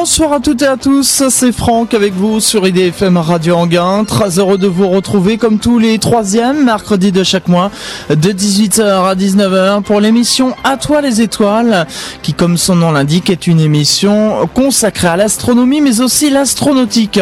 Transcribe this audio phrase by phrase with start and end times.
[0.00, 4.04] Bonsoir à toutes et à tous, c'est Franck avec vous sur IDFM Radio Anguin.
[4.04, 7.72] Très heureux de vous retrouver comme tous les troisièmes mercredis de chaque mois
[8.08, 11.84] de 18h à 19h pour l'émission À toi les étoiles
[12.22, 17.18] qui comme son nom l'indique est une émission consacrée à l'astronomie mais aussi l'astronautique.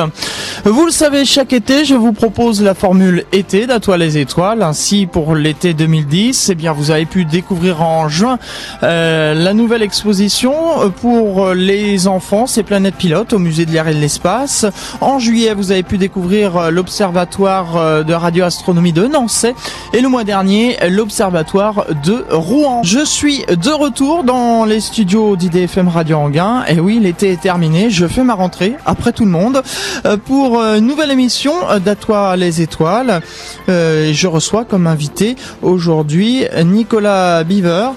[0.66, 4.62] Vous le savez, chaque été je vous propose la formule été d'À toi les étoiles.
[4.62, 8.38] Ainsi pour l'été 2010, eh bien vous avez pu découvrir en juin
[8.82, 10.52] euh, la nouvelle exposition
[11.00, 14.66] pour les enfants planètes pilotes au musée de l'air et de l'espace.
[15.00, 19.46] En juillet, vous avez pu découvrir euh, l'observatoire euh, de radioastronomie de Nancy
[19.94, 22.82] et le mois dernier, l'observatoire de Rouen.
[22.82, 26.64] Je suis de retour dans les studios d'IDFM Radio Anguin.
[26.68, 27.88] Et oui, l'été est terminé.
[27.88, 29.62] Je fais ma rentrée après tout le monde
[30.04, 33.20] euh, pour une nouvelle émission d'Atois les étoiles.
[33.68, 37.90] Je reçois comme invité aujourd'hui Nicolas Beaver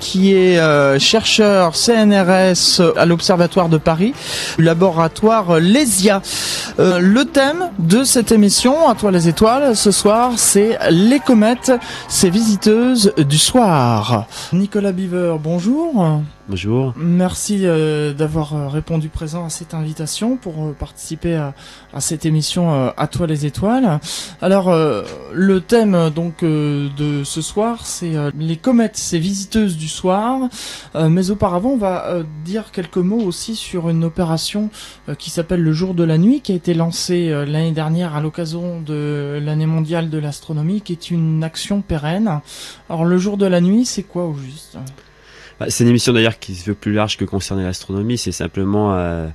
[0.00, 0.58] qui est
[0.98, 4.05] chercheur CNRS à l'observatoire de Paris
[4.58, 6.22] laboratoire Lesia.
[6.78, 11.72] Euh, le thème de cette émission, à toi les étoiles, ce soir, c'est les comètes,
[12.08, 14.26] ces visiteuses du soir.
[14.52, 16.22] Nicolas Beaver, bonjour.
[16.48, 16.94] Bonjour.
[16.96, 21.54] Merci euh, d'avoir euh, répondu présent à cette invitation pour euh, participer à,
[21.92, 23.98] à, cette émission À toi les étoiles.
[24.40, 24.72] Alors
[25.32, 30.48] le thème donc de ce soir c'est les comètes, ces visiteuses du soir.
[30.94, 34.70] mais auparavant on va dire quelques mots aussi sur une opération
[35.18, 38.80] qui s'appelle le jour de la nuit qui a été lancée l'année dernière à l'occasion
[38.80, 42.40] de l'année mondiale de l'astronomie qui est une action pérenne.
[42.88, 44.76] Alors le jour de la nuit c'est quoi au juste?
[45.58, 48.18] Bah, c'est une émission d'ailleurs qui se veut plus large que concerner l'astronomie.
[48.18, 49.26] C'est simplement euh,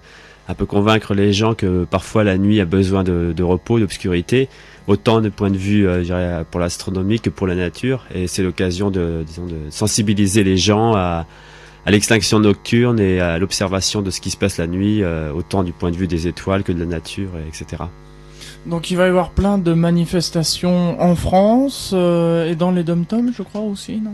[0.48, 4.48] un peu convaincre les gens que parfois la nuit a besoin de, de repos, d'obscurité,
[4.88, 8.06] autant de point de vue euh, je dirais, pour l'astronomie que pour la nature.
[8.14, 11.26] Et c'est l'occasion de, disons, de sensibiliser les gens à,
[11.88, 15.64] à l'extinction nocturne et à l'observation de ce qui se passe la nuit, euh, autant
[15.64, 17.84] du point de vue des étoiles que de la nature, etc.
[18.68, 23.06] Donc il va y avoir plein de manifestations en France et dans les dom
[23.36, 24.14] je crois aussi, non?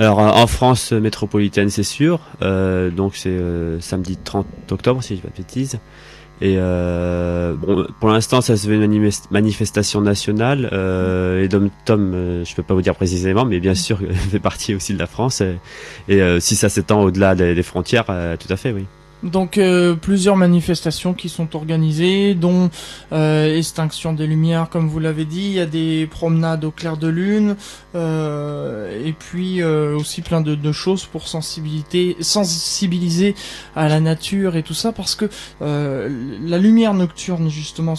[0.00, 2.20] Alors en France métropolitaine, c'est sûr.
[2.42, 5.78] Euh, donc c'est euh, samedi 30 octobre, si je ne pas de bêtises.
[6.42, 10.70] Et euh, bon, pour l'instant, ça se veut une manifestation nationale.
[10.72, 13.98] Euh, et Dom Tom, euh, je peux pas vous dire précisément, mais bien sûr,
[14.30, 15.42] fait partie aussi de la France.
[16.08, 18.86] Et, si ça s'étend au-delà des, frontières, tout à fait, oui.
[19.22, 22.70] Donc euh, plusieurs manifestations qui sont organisées, dont
[23.12, 25.42] euh, extinction des lumières, comme vous l'avez dit.
[25.42, 27.56] Il y a des promenades au clair de lune,
[27.94, 33.34] euh, et puis aussi plein de, choses pour sensibiliser, sensibiliser
[33.74, 35.28] à la nature et tout ça, parce que
[35.60, 37.94] la lumière nocturne justement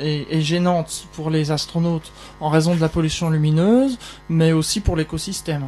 [0.00, 3.98] est, est gênante pour les astronautes en raison de la pollution lumineuse,
[4.28, 5.64] mais aussi pour l'écosystème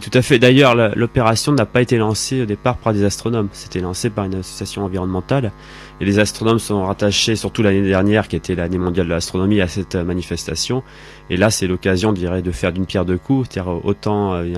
[0.00, 0.38] tout à fait.
[0.38, 3.48] D'ailleurs, l'opération n'a pas été lancée au départ par des astronomes.
[3.52, 5.52] C'était lancé par une association environnementale.
[6.00, 9.68] Et les astronomes sont rattachés, surtout l'année dernière, qui était l'année mondiale de l'astronomie, à
[9.68, 10.82] cette manifestation.
[11.30, 14.54] Et là, c'est l'occasion, je de faire d'une pierre deux coups, c'est-à-dire autant euh,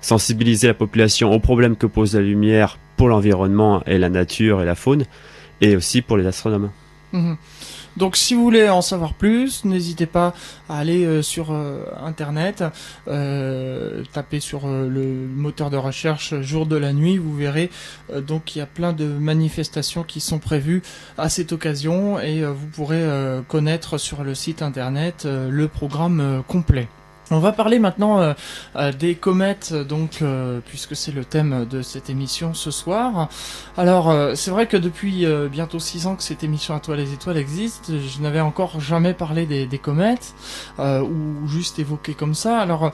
[0.00, 4.64] sensibiliser la population aux problèmes que pose la lumière pour l'environnement et la nature et
[4.64, 5.04] la faune,
[5.60, 6.70] et aussi pour les astronomes.
[7.12, 7.34] Mmh.
[7.96, 10.34] Donc si vous voulez en savoir plus, n'hésitez pas
[10.68, 12.64] à aller euh, sur euh, internet,
[13.08, 17.70] euh, taper sur le moteur de recherche jour de la nuit, vous verrez
[18.26, 20.82] donc il y a plein de manifestations qui sont prévues
[21.18, 23.02] à cette occasion et vous pourrez
[23.48, 26.88] connaître sur le site internet le programme complet.
[27.30, 28.34] On va parler maintenant euh,
[28.76, 33.28] euh, des comètes, donc euh, puisque c'est le thème de cette émission ce soir.
[33.76, 37.38] Alors c'est vrai que depuis bientôt six ans que cette émission à toi les étoiles
[37.38, 40.34] existe, je n'avais encore jamais parlé des, comètes
[40.78, 42.58] ou juste évoqué comme ça.
[42.58, 42.92] Alors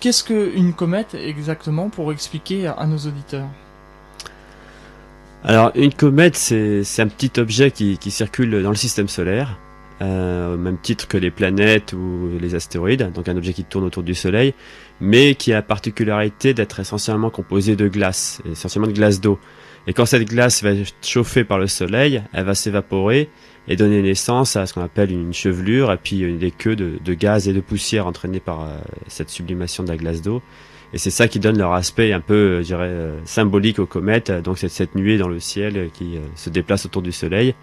[0.00, 3.48] qu'est-ce qu'une comète exactement pour expliquer à, nos auditeurs?
[5.44, 9.58] Alors une comète c'est un petit objet qui circule dans le système solaire
[10.02, 13.84] euh, au même titre que les planètes ou les astéroïdes, donc un objet qui tourne
[13.84, 14.52] autour du Soleil,
[15.00, 19.38] mais qui a la particularité d'être essentiellement composé de glace, essentiellement de glace d'eau.
[19.86, 23.28] Et quand cette glace va être chauffée par le Soleil, elle va s'évaporer
[23.68, 27.46] et donner naissance à ce qu'on appelle une chevelure et puis des queues de, gaz
[27.46, 30.42] et de poussière entraînées par euh, cette sublimation de la glace d'eau.
[30.94, 34.32] Et c'est ça qui donne leur aspect un peu, je dirais, euh, symbolique aux comètes.
[34.32, 37.54] Donc c'est cette nuée dans le ciel qui se déplace autour du Soleil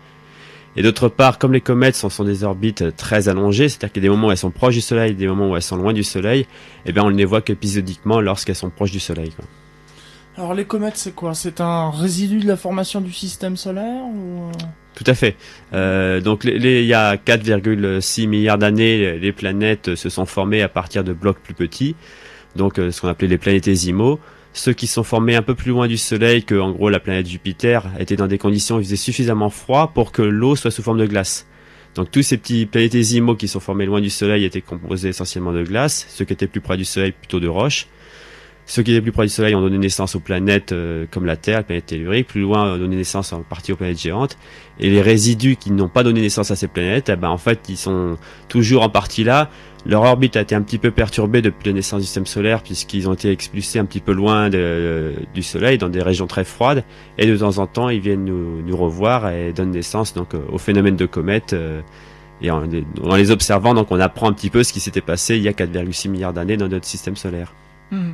[0.80, 4.06] et d'autre part, comme les comètes sont sur des orbites très allongées, c'est-à-dire qu'il y
[4.06, 5.92] a des moments où elles sont proches du Soleil, des moments où elles sont loin
[5.92, 6.48] du Soleil,
[6.86, 9.34] eh bien on ne les voit qu'épisodiquement lorsqu'elles sont proches du Soleil.
[10.38, 11.34] Alors les comètes, c'est quoi?
[11.34, 14.54] C'est un résidu de la formation du système solaire ou...
[14.96, 15.36] Tout à fait.
[15.74, 21.04] Euh, donc il y a 4,6 milliards d'années, les planètes se sont formées à partir
[21.04, 21.98] de blocs plus petits,
[22.56, 24.18] donc euh, ce qu'on appelait les planétésimaux.
[24.54, 27.28] Ceux qui sont formés un peu plus loin du Soleil que en gros la planète
[27.28, 30.84] Jupiter étaient dans des conditions où il faisait suffisamment froid pour que l'eau soit sous
[30.84, 31.48] forme de glace.
[31.96, 35.64] Donc tous ces petits planétésimaux qui sont formés loin du Soleil étaient composés essentiellement de
[35.64, 37.88] glace, ceux qui étaient plus près du Soleil plutôt de roches.
[38.66, 41.36] Ceux qui étaient plus près du Soleil ont donné naissance aux planètes euh, comme la
[41.38, 44.38] Terre, la planète tellurique, plus loin ont donné naissance en partie aux planètes géantes.
[44.80, 47.62] Et les résidus qui n'ont pas donné naissance à ces planètes, eh ben, en fait,
[47.68, 48.18] ils sont
[48.48, 49.50] toujours en partie là.
[49.86, 53.08] Leur orbite a été un petit peu perturbée depuis la naissance du système solaire, puisqu'ils
[53.08, 56.84] ont été expulsés un petit peu loin de, du Soleil, dans des régions très froides.
[57.18, 60.58] Et de temps en temps, ils viennent nous, revoir et donnent naissance donc euh, au
[60.58, 61.54] phénomène de comète.
[61.54, 61.82] Euh,
[62.42, 62.64] et en,
[63.16, 65.52] les observant, donc on apprend un petit peu ce qui s'était passé il y a
[65.52, 67.54] 4,6 milliards d'années dans notre système solaire.
[67.92, 68.12] Mmh.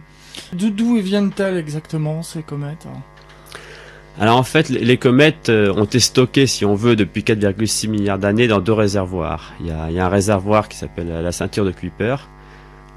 [0.53, 2.88] D'où viennent-elles exactement ces comètes
[4.17, 8.17] alors en fait, les comètes euh, ont été stockées, si on veut, depuis 4,6 milliards
[8.17, 9.53] d'années dans deux réservoirs.
[9.59, 12.15] Il y, a, un réservoir qui s'appelle la ceinture de Kuiper,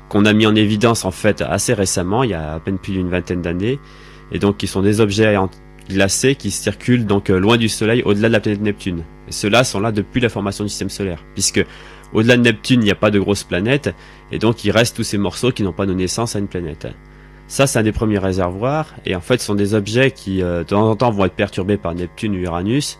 [0.08, 2.92] qu'on a mis en évidence en fait assez récemment, il y a à peine plus
[2.92, 3.80] d'une vingtaine d'années,
[4.30, 5.36] et donc qui sont des objets
[5.88, 9.02] glacés qui circulent donc euh, loin du Soleil, au-delà de la planète Neptune.
[9.26, 11.64] Et ceux-là sont là depuis la formation du système solaire, puisque
[12.12, 13.92] au-delà de Neptune, il n'y a pas de grosses planètes,
[14.30, 16.86] et donc il reste tous ces morceaux qui n'ont pas donné naissance à une planète.
[17.48, 18.94] Ça, c'est un des premiers réservoirs.
[19.06, 21.34] Et en fait, ce sont des objets qui, euh, de temps en temps, vont être
[21.34, 22.98] perturbés par Neptune ou Uranus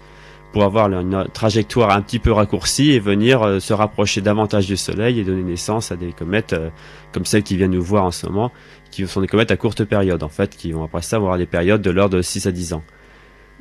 [0.53, 4.79] pour avoir une trajectoire un petit peu raccourcie et venir euh, se rapprocher davantage du
[4.79, 6.71] Soleil et donner naissance à des comètes euh,
[7.12, 8.50] comme celles qui viennent nous voir en ce moment,
[8.91, 11.45] qui sont des comètes à courte période, en fait, qui vont après ça avoir des
[11.45, 12.83] périodes de l'ordre de 6 à 10 ans.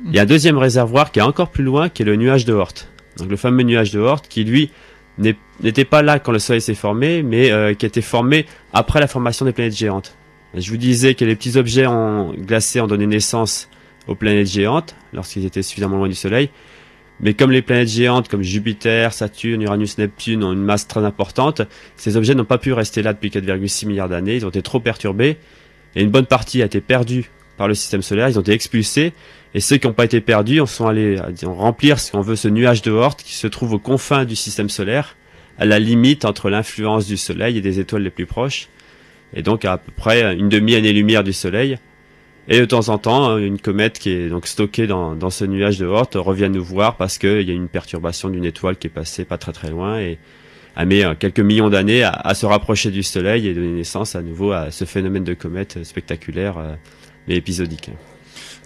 [0.06, 2.46] Il y a un deuxième réservoir qui est encore plus loin, qui est le nuage
[2.46, 2.72] de Oort.
[3.18, 4.70] Donc le fameux nuage de Oort, qui lui
[5.18, 9.08] n'était pas là quand le Soleil s'est formé, mais qui a été formé après la
[9.08, 10.16] formation des planètes géantes.
[10.54, 13.68] Je vous disais que les petits objets en glacés ont donné naissance
[14.06, 16.48] aux planètes géantes lorsqu'ils étaient suffisamment loin du Soleil.
[17.20, 21.62] Mais comme les planètes géantes comme Jupiter, Saturne, Uranus, Neptune ont une masse très importante,
[21.96, 24.80] ces objets n'ont pas pu rester là depuis 4,6 milliards d'années, ils ont été trop
[24.80, 25.36] perturbés,
[25.96, 29.12] et une bonne partie a été perdue par le système solaire, ils ont été expulsés,
[29.52, 32.46] et ceux qui n'ont pas été perdus en sont allés remplir ce qu'on veut ce
[32.46, 35.16] nuage de Oort qui se trouve aux confins du système solaire,
[35.58, 38.68] à la limite entre l'influence du Soleil et des étoiles les plus proches
[39.34, 41.78] et donc à, peu près une demi-année-lumière du Soleil.
[42.50, 45.78] Et de temps en temps, une comète qui est donc stockée dans, dans ce nuage
[45.78, 48.90] de Oort revient nous voir parce qu'il y a une perturbation d'une étoile qui est
[48.90, 50.18] passée pas très très loin et
[50.74, 54.16] a mis euh, quelques millions d'années à, à, se rapprocher du Soleil et donner naissance
[54.16, 56.74] à nouveau à ce phénomène de comète spectaculaire euh,
[57.26, 57.90] mais épisodique.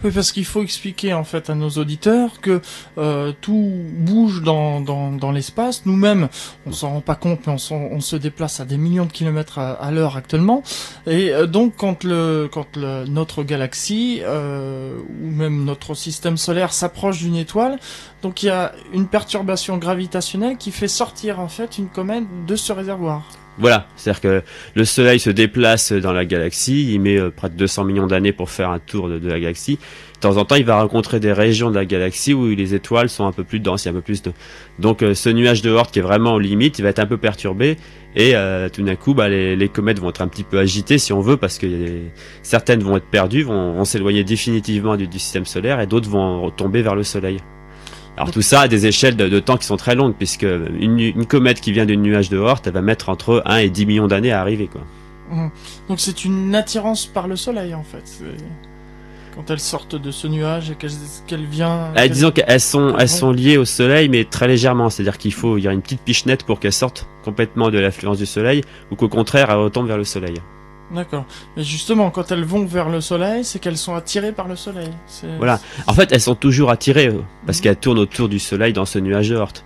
[0.05, 2.61] Oui, parce qu'il faut expliquer en fait à nos auditeurs que
[2.99, 5.87] euh, tout bouge dans, dans, dans l'espace.
[5.87, 6.29] Nous-mêmes,
[6.67, 9.61] on s'en rend pas compte, mais on, on, se déplace à des millions de kilomètres
[9.61, 10.65] à, l'heure actuellement.
[11.07, 16.73] Et euh, donc, quand le quand le, notre galaxie euh, ou même notre système solaire
[16.73, 17.79] s'approche d'une étoile,
[18.23, 22.57] donc il y a une perturbation gravitationnelle qui fait sortir en fait une comète de
[22.57, 23.23] ce réservoir.
[23.63, 24.43] Voilà, c'est-à-dire que
[24.75, 28.33] le Soleil se déplace dans la galaxie, il met euh, près de 200 millions d'années
[28.33, 29.77] pour faire un tour de, la galaxie.
[29.77, 33.09] De temps en temps, il va rencontrer des régions de la galaxie où les étoiles
[33.09, 34.33] sont un peu plus denses, il y a un peu plus de...
[34.81, 37.07] Donc euh, ce nuage de Oort qui est vraiment aux limites, il va être un
[37.07, 37.77] peu perturbé
[38.17, 41.13] et euh, tout d'un coup, bah, les, comètes vont être un petit peu agitées si
[41.13, 41.69] on veut parce que
[42.43, 46.97] certaines vont être perdues, vont, s'éloigner définitivement du système solaire et d'autres vont tomber vers
[46.97, 47.39] le Soleil.
[48.17, 51.61] Alors tout ça à des échelles de, temps qui sont très longues, puisque une, comète
[51.61, 54.33] qui vient d'un nuage de Oort, elle va mettre entre 1 et 10 millions d'années
[54.33, 54.69] à arriver.
[54.69, 54.83] Quoi.
[55.31, 55.49] Mmh.
[55.89, 58.23] Donc c'est une attirance par le Soleil en fait.
[59.35, 60.91] Quand elles sortent de ce nuage et qu'elles
[61.27, 61.95] qu viennent...
[61.97, 64.91] Eh, disons qu'elles sont, elles sont liées au Soleil, mais très légèrement.
[64.91, 68.19] C'est-à-dire qu'il faut, il y a une petite pichenette pour qu'elles sortent complètement de l'influence
[68.19, 70.35] du Soleil, ou qu'au contraire, elles retombent vers le Soleil.
[70.91, 71.25] D'accord.
[71.57, 74.91] Mais justement, quand elles vont vers le soleil, c'est qu'elles sont attirées par le soleil.
[75.39, 75.59] Voilà.
[75.87, 77.13] En fait, elles sont toujours attirées
[77.47, 77.63] parce mhm.
[77.63, 79.65] qu'elles tournent autour du soleil dans ce nuage de.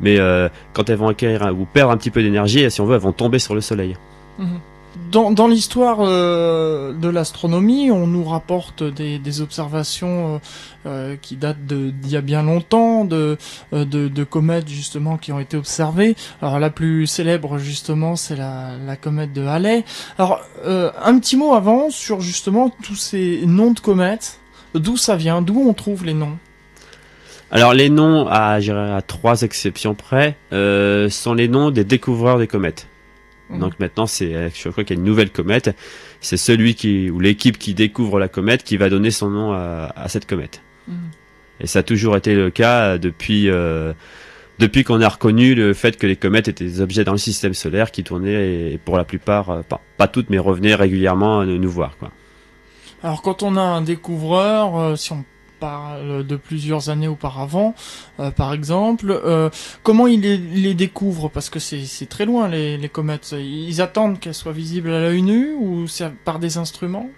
[0.00, 2.94] Mais euh, quand elles vont acquérir ou perdre un petit peu d'énergie, si on veut,
[2.94, 3.96] elles vont tomber sur le soleil.
[4.38, 4.60] Mhm
[5.10, 10.38] dans, dans l'histoire euh, de l'astronomie, on nous rapporte des, des observations euh,
[10.86, 13.36] euh qui datent d'il y a bien longtemps, de,
[13.72, 16.16] euh, de, de, comètes justement qui ont été observées.
[16.42, 19.84] Alors la plus célèbre justement, c'est la, la comète de Halley.
[20.18, 24.40] Alors un petit mot avant sur justement tous ces noms de comètes.
[24.74, 25.40] D'où ça vient?
[25.40, 26.36] D'où on trouve les noms?
[27.54, 28.58] Alors les noms, à,
[28.96, 32.88] à trois exceptions près, euh, sont les noms des découvreurs des comètes.
[33.50, 33.58] Mhm.
[33.58, 35.76] Donc maintenant, c'est, je crois qu'il y a une nouvelle comète.
[36.20, 39.92] C'est celui qui ou l'équipe qui découvre la comète qui va donner son nom à,
[39.94, 40.62] à cette comète.
[40.88, 40.96] Mhm.
[41.60, 43.92] Et ça a toujours été le cas depuis euh,
[44.58, 47.54] depuis qu'on a reconnu le fait que les comètes étaient des objets dans le système
[47.54, 51.70] solaire qui tournaient et pour la plupart, euh, pas, pas toutes, mais revenaient régulièrement nous
[51.70, 51.96] voir.
[51.98, 52.10] Quoi.
[53.02, 55.24] Alors quand on a un découvreur, euh, si on
[55.62, 57.74] de plusieurs années auparavant,
[58.20, 59.10] euh, par exemple.
[59.10, 59.50] Euh,
[59.82, 61.28] comment ils les, découvrent?
[61.28, 63.34] Parce que c'est très loin les, comètes.
[63.38, 67.08] Ils attendent qu'elles soient visibles à l'œil nu ou c'est par des instruments?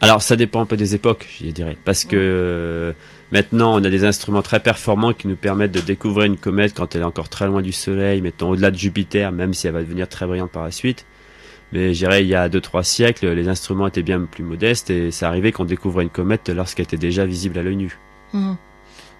[0.00, 2.92] Alors ça dépend un peu des époques, je dirais, parce que euh,
[3.32, 6.94] maintenant on a des instruments très performants qui nous permettent de découvrir une comète quand
[6.94, 9.82] elle est encore très loin du Soleil, mettons au-delà de Jupiter, même si elle va
[9.82, 11.04] devenir très brillante par la suite.
[11.72, 15.10] Mais je dirais il y a 2-3 siècles, les instruments étaient bien plus modestes et
[15.10, 17.98] ça arrivait qu'on découvrait une comète lorsqu'elle était déjà visible à l'œil nu.
[18.32, 18.56] Mhm.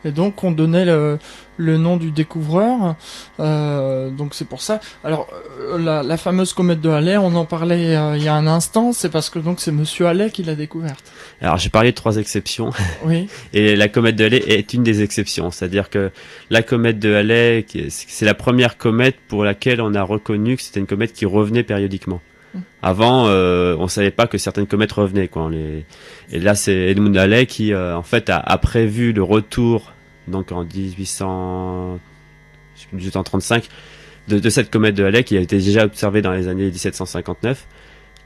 [0.05, 1.19] Et donc on donnait le,
[1.59, 2.97] le nom du découvreur.
[3.39, 4.81] Euh, donc c'est pour ça.
[5.05, 5.29] Alors
[5.61, 8.47] euh, la, la, fameuse comète de Halley, on en parlait euh, il y a un
[8.47, 8.93] instant.
[8.93, 11.13] C'est parce que donc c'est Monsieur Halley qui l'a découverte.
[11.43, 12.71] Alors j'ai parlé de trois exceptions.
[13.05, 13.29] Oui.
[13.55, 15.51] Et la comète de Halley est une des exceptions.
[15.51, 16.11] C'est-à-dire que
[16.51, 20.81] la comète de Halley, c'est la première comète pour laquelle on a reconnu que c'était
[20.81, 22.21] une comète qui revenait périodiquement.
[22.83, 25.29] Avant, euh, on savait pas que certaines comètes revenaient.
[25.29, 25.51] Quoi.
[25.51, 25.85] Les...
[26.33, 29.93] Et là, c'est Edmund Halley qui, euh, en fait, a, prévu le retour,
[30.29, 31.99] donc en 1800...
[32.93, 33.69] 1835,
[34.29, 37.67] de, cette comète de Halley qui a été déjà observée dans les années 1759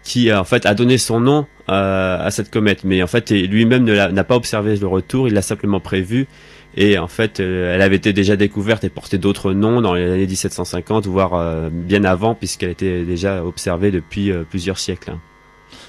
[0.04, 3.84] qui en fait a donné son nom euh, à cette comète mais en fait lui-même
[3.84, 6.26] n'a pas observé le retour il l'a simplement prévu
[6.76, 10.10] et en fait, euh, elle avait été déjà découverte et portait d'autres noms dans les
[10.10, 15.14] années 1750, voire euh, bien avant, puisqu'elle était déjà observée depuis euh, plusieurs siècles.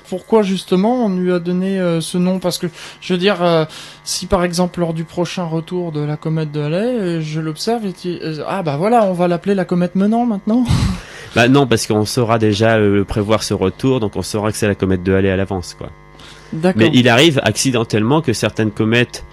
[0.07, 2.37] Pourquoi justement on lui a donné ce nom?
[2.37, 2.67] Parce que
[3.01, 3.67] je veux dire,
[4.03, 8.19] si par exemple lors du prochain retour de la comète de Halley, je l'observe et
[8.47, 10.63] ah bah voilà, on va l'appeler la comète Menant maintenant.
[11.35, 12.77] bah non, parce qu'on saura déjà
[13.07, 15.89] prévoir ce retour, donc on saura que c'est la comète de Halley à l'avance, quoi.
[16.75, 19.25] Mais il arrive accidentellement que certaines comètes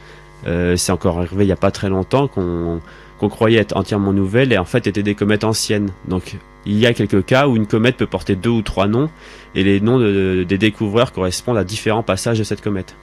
[0.46, 2.80] euh, c'est encore arrivé il n'y a pas très longtemps qu'on
[3.28, 5.90] croyait être entièrement nouvelle et en fait étaient des comètes anciennes.
[6.08, 9.10] Donc il y a quelques cas où une comète peut porter deux ou trois noms
[9.54, 12.94] et les noms de, des découvreurs correspondent à différents passages de cette comète.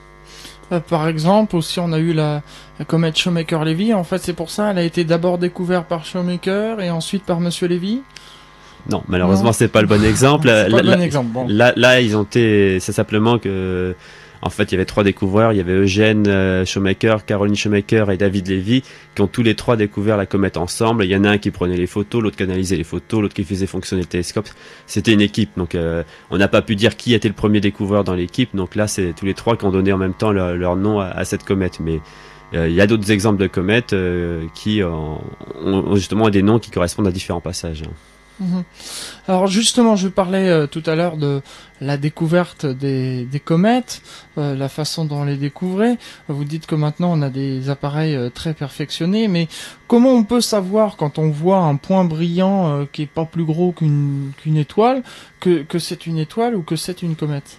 [0.72, 2.42] Euh, par exemple, aussi on a eu la,
[2.78, 3.94] la comète Shoemaker-Levy.
[3.94, 7.40] En fait, c'est pour ça, elle a été d'abord découverte par Shoemaker et ensuite par
[7.40, 8.02] Monsieur Levy.
[8.90, 10.48] Non, malheureusement, c'est pas le bon exemple.
[10.48, 11.30] là, pas le bon exemple.
[11.32, 11.46] Bon.
[11.48, 13.96] là, là, ils ont été, c'est simplement que
[14.42, 15.52] en fait, il y avait trois découvreurs.
[15.52, 18.84] Il y avait Eugène euh, Shoemaker, Caroline Shoemaker et David Levy
[19.16, 21.04] qui ont tous les trois découvert la comète ensemble.
[21.04, 23.34] Il y en a un qui prenait les photos, l'autre qui analysait les photos, l'autre
[23.34, 24.48] qui faisait fonctionner le télescope.
[24.86, 25.52] C'était une équipe.
[25.58, 28.56] Donc, euh, on n'a pas pu dire qui était le premier découvreur dans l'équipe.
[28.56, 31.26] Donc là, c'est tous les trois qui ont donné en même temps leur, nom à,
[31.26, 31.80] cette comète.
[31.82, 32.00] Mais
[32.54, 33.96] euh, il y a d'autres exemples de comètes
[34.54, 35.22] qui ont,
[35.62, 37.84] ont, justement des noms qui correspondent à différents passages.
[38.40, 38.64] Mhm.
[39.28, 41.42] Alors justement, je parlais euh, tout à l'heure de
[41.82, 44.02] la découverte des, comètes,
[44.38, 45.98] euh, la façon dont on les découvrait.
[46.30, 49.48] Vous dites que maintenant on a des appareils euh, très perfectionnés, mais
[49.88, 53.74] comment on peut savoir quand on voit un point brillant qui est pas plus gros
[53.74, 55.04] qu'une étoile,
[55.40, 57.58] que c'est une étoile ou que c'est une comète?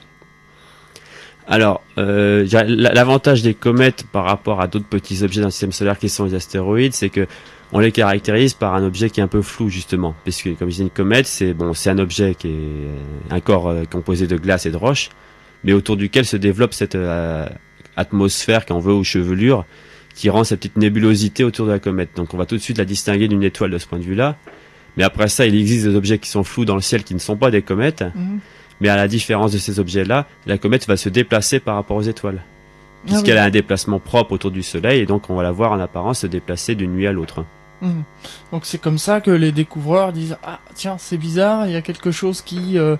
[1.46, 6.08] Alors, l'avantage des comètes par rapport à d'autres petits objets dans le système solaire qui
[6.08, 7.26] sont les astéroïdes, c'est que
[7.72, 10.72] on les caractérise par un objet qui est un peu flou justement, puisque comme je
[10.72, 14.36] disais une comète, c'est bon, c'est un objet qui est un corps euh, composé de
[14.36, 15.10] glace et de roche,
[15.64, 17.46] mais autour duquel se développe cette euh,
[17.96, 19.64] atmosphère qu'on veut ou chevelure
[20.14, 22.10] qui rend cette petite nébulosité autour de la comète.
[22.16, 24.36] Donc on va tout de suite la distinguer d'une étoile de ce point de vue-là.
[24.96, 27.20] Mais après ça, il existe des objets qui sont flous dans le ciel qui ne
[27.20, 28.02] sont pas des comètes.
[28.02, 28.40] Mhm.
[28.80, 32.02] Mais à la différence de ces objets-là, la comète va se déplacer par rapport aux
[32.02, 32.42] étoiles.
[32.42, 35.72] Ah puisqu'elle a un déplacement propre autour du Soleil, et donc on va la voir
[35.72, 37.44] en apparence se déplacer d'une nuit à l'autre.
[37.82, 38.04] Mhm.
[38.52, 41.82] Donc c'est comme ça que les découvreurs disent ah tiens c'est bizarre il y a
[41.82, 42.96] quelque chose qui euh...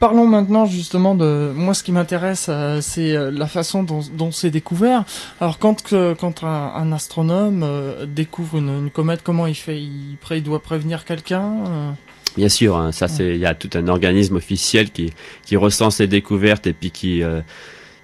[0.00, 4.32] Parlons maintenant justement de moi ce qui m'intéresse euh, c'est euh, la façon dont, dont
[4.32, 5.04] c'est découvert.
[5.42, 9.78] Alors quand quand un, un astronome euh, découvre une, une, comète comment il fait?
[9.78, 11.94] Il, il doit prévenir quelqu'un
[12.34, 15.12] Bien sûr, hein, ça c'est il y a tout un organisme officiel qui
[15.44, 17.22] qui recense les découvertes et puis qui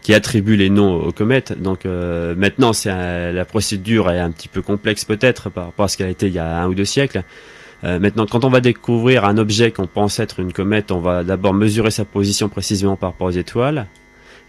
[0.07, 1.61] qui attribue les noms aux comètes.
[1.61, 5.89] Donc euh, maintenant, c'est la procédure est un petit peu complexe peut-être par rapport à
[5.89, 7.25] ce qu'elle a été il y a un ou deux siècles.
[7.83, 11.25] Euh, maintenant, quand on va découvrir un objet qu'on pense être une comète, on va
[11.25, 13.89] d'abord mesurer sa position précisément par rapport aux étoiles,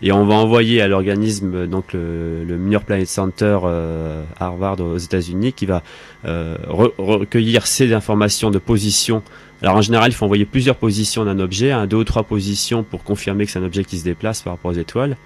[0.03, 4.99] et on va envoyer à l'organisme donc le, le Minor Planet Center euh, Harvard aux
[4.99, 5.81] États-Unis qui va
[6.25, 6.55] euh,
[6.99, 9.23] recueillir ces informations de position.
[9.63, 12.83] Alors en général, il faut envoyer plusieurs positions d'un objet, un, deux ou trois positions
[12.83, 15.17] pour confirmer que c'est un objet qui se déplace par rapport aux étoiles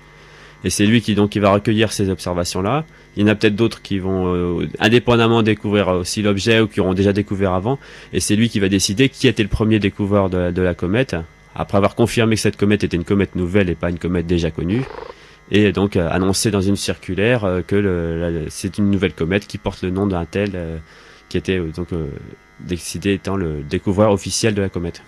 [0.64, 2.86] et c'est lui qui donc qui va recueillir ces observations là.
[3.18, 6.80] Il y en a peut-être d'autres qui vont euh, indépendamment découvrir aussi l'objet ou qui
[6.80, 7.80] auront déjà découvert avant
[8.14, 11.16] et c'est lui qui va décider qui était le premier découvreur de, la comète
[11.56, 14.52] après avoir confirmé que cette comète était une comète nouvelle et pas une comète déjà
[14.52, 14.84] connue
[15.50, 19.82] et donc euh, annoncer dans une circulaire euh, que c'est une nouvelle comète qui porte
[19.82, 20.52] le nom d'un tel
[21.28, 21.90] qui était donc
[22.60, 25.02] décidé étant le découvreur officiel de la comète.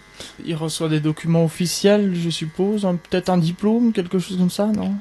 [0.45, 4.95] Il reçoit des documents officiels, je suppose, peut-être un diplôme, quelque chose comme ça, non?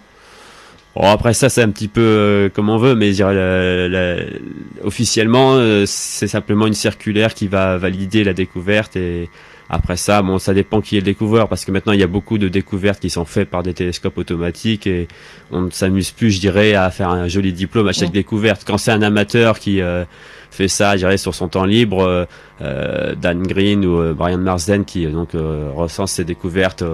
[0.95, 4.41] Bon, après ça, c'est un petit peu euh, comme on veut, mais je dirais,
[4.85, 9.31] officiellement, euh, c'est simplement une circulaire qui va valider la découverte et
[9.71, 12.07] Après ça, bon, ça dépend qui est le découvreur, parce que maintenant il y a
[12.07, 15.09] beaucoup de découvertes qui sont faites par des télescopes automatiques et
[15.51, 18.65] on ne s'amuse plus, je dirais, à faire un joli diplôme à chaque découverte.
[18.67, 20.05] Quand c'est un amateur qui euh,
[20.51, 22.25] fait ça, je dirais, sur son temps libre, euh,
[22.61, 26.85] euh Dan Green ou Brian Marsden qui donc recense ses découvertes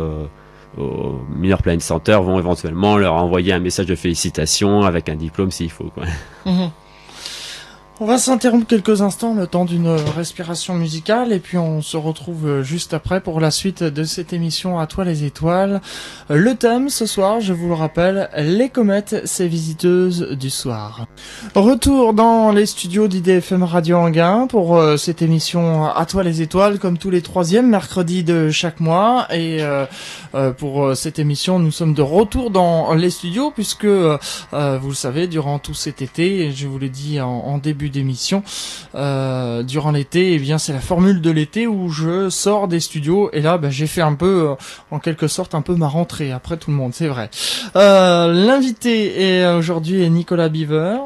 [0.78, 5.50] au Minor Planet Center vont éventuellement leur envoyer un message de félicitations avec un diplôme
[5.50, 5.90] s'il faut.
[5.94, 6.04] Quoi.
[6.46, 6.70] Mhm.
[8.00, 12.46] On va s'interrompre quelques instants, le temps d'une respiration musicale, et puis on se retrouve
[12.46, 15.80] euh, juste après pour la suite de cette émission À toi les étoiles.
[16.30, 21.08] Le thème ce soir, je vous le rappelle, les comètes, ces visiteuses du soir.
[21.56, 26.78] Retour dans les studios d'IDFM Radio Anguin pour euh, cette émission À toi les étoiles,
[26.78, 29.86] comme tous les troisièmes mercredis de chaque mois, et euh,
[30.52, 35.58] pour cette émission, nous sommes de retour dans les studios, puisque, vous le savez, durant
[35.58, 38.42] tout cet été, je vous l'ai dit en, en début d'émission
[38.94, 40.32] euh, durant l'été.
[40.32, 43.58] Et eh bien, c'est la formule de l'été où je sors des studios et là,
[43.58, 44.54] bah, j'ai fait un peu, euh,
[44.90, 47.30] en quelque sorte, un peu ma rentrée après tout le monde, c'est vrai.
[47.76, 50.98] Euh, l'invité est aujourd'hui est Nicolas Beaver,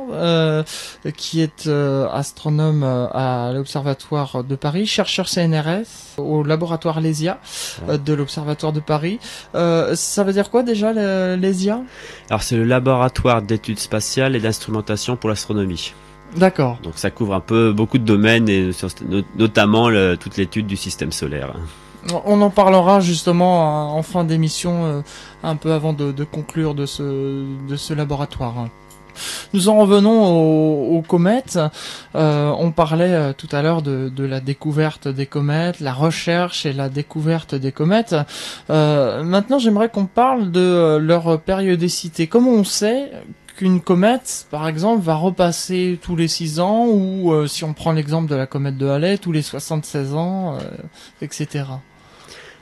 [1.17, 1.69] qui est
[2.13, 7.39] astronome à l'Observatoire de Paris, chercheur CNRS au laboratoire LESIA
[7.89, 9.19] de l'Observatoire de Paris.
[9.53, 10.93] ça veut dire quoi déjà
[11.37, 11.81] LESIA?
[12.31, 15.93] Alors c'est le laboratoire d'études spatiales et d'instrumentation pour l'astronomie.
[16.37, 16.79] D'accord.
[16.83, 18.71] Donc ça couvre un peu beaucoup de domaines et
[19.37, 21.55] notamment toute l'étude du système solaire.
[22.25, 25.01] On en parlera justement en fin d'émission, euh,
[25.43, 28.67] un peu avant de, conclure de ce, de ce laboratoire.
[29.53, 31.59] Nous en revenons aux, comètes.
[32.15, 36.73] Euh, on parlait euh, tout à l'heure de, la découverte des comètes, la recherche et
[36.73, 38.17] la découverte des comètes.
[38.69, 42.27] maintenant, j'aimerais qu'on parle de leur périodicité.
[42.27, 43.13] Comment on sait
[43.57, 47.93] qu'une comète, par exemple, va repasser tous les 6 ans, ou euh, si on prend
[47.93, 50.61] l'exemple de la comète de Halley, tous les 76 ans, euh,
[51.21, 51.65] etc.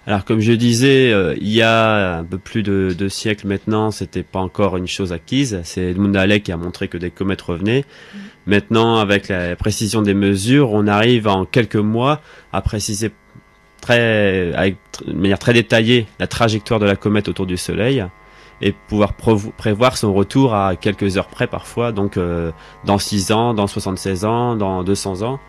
[0.07, 3.91] Alors comme je disais, euh, il y a un peu plus de deux siècles maintenant,
[3.91, 5.61] c'était pas encore une chose acquise.
[5.65, 7.85] C'est Edmund Halley qui a montré que des comètes revenaient.
[8.47, 13.11] Maintenant, avec la précision des mesures, on arrive en quelques mois à préciser
[13.83, 14.53] très,
[15.07, 18.05] de manière très détaillée la trajectoire de la comète autour du Soleil
[18.63, 22.53] et pouvoir prévoir son retour à quelques heures près parfois, donc euh,
[22.85, 25.41] dans 6 ans, dans 76 ans, dans 200 ans.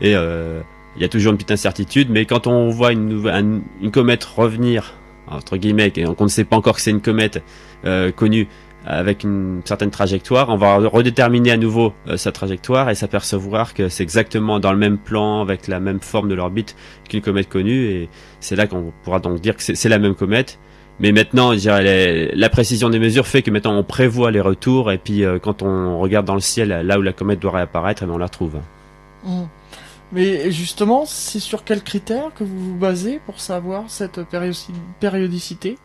[0.00, 0.60] Et euh,
[0.96, 3.62] il y a toujours une petite incertitude, mais quand on voit une,
[3.92, 4.94] comète revenir,
[5.26, 7.42] entre guillemets, et qu'on ne sait pas encore que c'est une comète
[7.84, 8.48] euh, connue,
[8.86, 14.02] avec une certaine trajectoire, on va redéterminer à nouveau sa trajectoire et s'apercevoir que c'est
[14.02, 16.76] exactement dans le même plan, avec la même forme de l'orbite
[17.08, 18.08] qu'une comète connue, et
[18.40, 20.58] c'est là qu'on pourra donc dire que c'est la même comète,
[21.00, 25.24] mais maintenant, la précision des mesures fait que maintenant on prévoit les retours et puis
[25.24, 28.12] euh, quand on regarde dans le ciel là où la comète doit réapparaître, eh ben,
[28.14, 28.60] on la retrouve.
[29.24, 29.42] Mmh.
[30.12, 34.20] Mais justement, c'est sur quels critères que vous vous basez pour savoir cette
[35.00, 35.76] périodicité?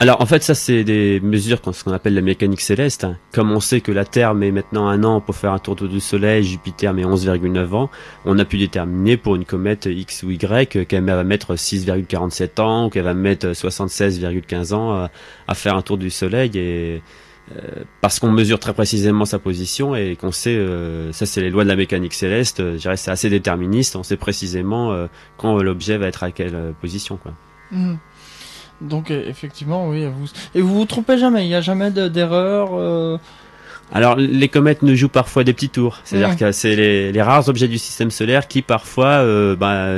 [0.00, 3.06] Alors en fait ça c'est des mesures ce qu'on appelle la mécanique céleste.
[3.32, 5.98] Comme on sait que la Terre met maintenant un an pour faire un tour du
[5.98, 7.90] Soleil, Jupiter met 11,9 ans,
[8.24, 12.86] on a pu déterminer pour une comète X ou Y qu'elle va mettre 6,47 ans
[12.86, 15.06] ou qu'elle va mettre 76,15 ans euh,
[15.48, 17.02] à, faire un tour du Soleil et
[17.56, 21.50] euh, parce qu'on mesure très précisément sa position et qu'on sait, euh, ça c'est les
[21.50, 25.08] lois de la mécanique céleste, je dirais c'est assez déterministe, on sait précisément
[25.38, 27.16] quand l'objet va être à quelle position.
[27.16, 27.32] Quoi.
[27.72, 27.96] Mmh.
[28.80, 30.06] Donc e, effectivement, oui.
[30.06, 30.28] Vous...
[30.54, 31.44] Et vous vous trompez jamais.
[31.44, 32.70] Il n'y a jamais d'erreur.
[32.72, 33.18] Euh...
[33.92, 35.98] Alors les comètes nous jouent parfois des petits tours.
[36.04, 39.94] C'est-à-dire que c'est les, les, rares objets du système solaire qui parfois euh, bah,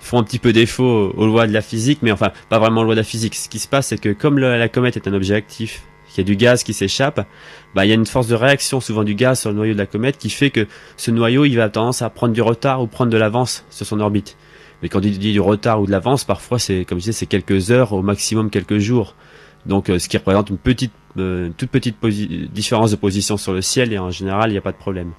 [0.00, 2.84] font un petit peu défaut aux lois de la physique, mais enfin pas vraiment aux
[2.84, 3.34] lois de la physique.
[3.34, 6.26] Ce qui se passe, c'est que comme la comète est un objet actif, qu'il y
[6.26, 7.26] a du gaz qui s'échappe,
[7.74, 9.78] bah, il y a une force de réaction souvent du gaz sur le noyau de
[9.78, 12.86] la comète qui fait que ce noyau il va tendance à prendre du retard ou
[12.86, 14.36] prendre de l'avance sur son orbite.
[14.82, 17.26] Mais quand il dit du retard ou de l'avance, parfois c'est, comme je disais, c'est
[17.26, 19.14] quelques heures, au maximum quelques jours.
[19.66, 21.96] Donc, euh, ce qui représente une petite, euh, toute petite
[22.52, 25.12] différence de position sur le ciel et en général, il n'y a pas de problème.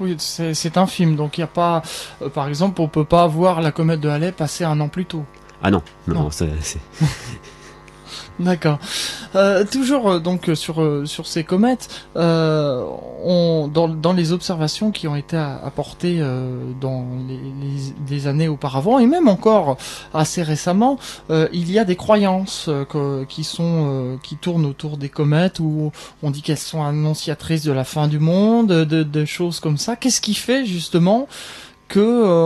[0.00, 1.16] Oui, c'est infime.
[1.16, 1.82] Donc, il n'y a pas,
[2.22, 5.04] euh, par exemple, on peut pas voir la comète de Halley passer un an plus
[5.04, 5.24] tôt.
[5.62, 6.30] Ah non, non, non.
[6.30, 6.48] c'est
[8.40, 8.78] D'accord.
[9.34, 12.84] Euh, toujours euh, donc sur euh, sur ces comètes, euh,
[13.24, 16.20] on, dans, dans les observations qui ont été apportées
[16.80, 17.38] dans les,
[18.08, 19.76] les, années auparavant et même encore
[20.12, 20.98] assez récemment,
[21.30, 22.68] il y a des croyances
[23.28, 25.92] qui sont qui tournent autour des comètes où
[26.22, 29.94] on dit qu'elles sont annonciatrices de la fin du monde, de, de choses comme ça.
[29.94, 31.28] Qu'est-ce qui fait justement
[31.92, 32.42] que euh,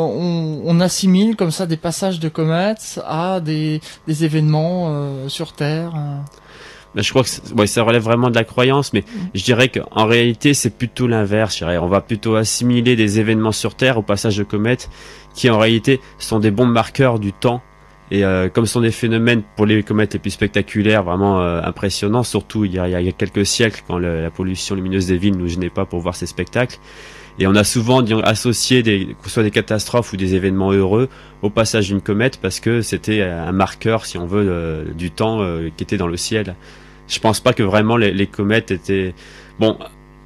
[0.64, 5.92] on, assimile comme ça des passages de comètes à des, événements euh, sur Terre.
[5.96, 6.18] Euh.
[6.96, 9.04] bah, je crois que ça relève vraiment de la croyance, mais
[9.34, 11.62] je dirais qu'en réalité, c'est plutôt l'inverse.
[11.62, 14.90] On va plutôt assimiler des événements sur Terre au passage de comètes,
[15.32, 17.62] qui en réalité sont des bons marqueurs du temps.
[18.10, 21.60] Et euh, comme ce sont des phénomènes pour les comètes les plus spectaculaires, vraiment euh,
[21.62, 25.18] impressionnants, surtout il y, a, il y a quelques siècles, quand la pollution lumineuse des
[25.18, 26.78] villes nous gênait pas pour voir ces spectacles.
[27.38, 31.08] Et on a souvent associé des, soit des catastrophes ou des événements heureux
[31.42, 35.46] au passage d'une comète parce que c'était un marqueur, si on veut, euh, du temps
[35.76, 36.54] qui était dans le ciel
[37.08, 39.14] je pense pas que vraiment les, comètes étaient
[39.58, 39.78] bon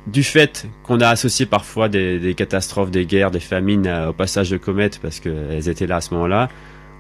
[0.07, 4.51] du fait qu'on a associé parfois des, catastrophes, des guerres, des famines euh, au passage
[4.51, 6.49] de comètes parce qu'elles étaient là à ce moment-là.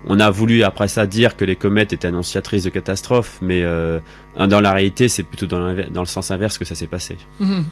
[0.06, 4.00] On a voulu après ça dire que les comètes étaient annonciatrices de catastrophes, mais euh,
[4.36, 7.18] dans la réalité, c'est plutôt dans, dans, le sens inverse que ça s'est passé.
[7.38, 7.62] Mmh.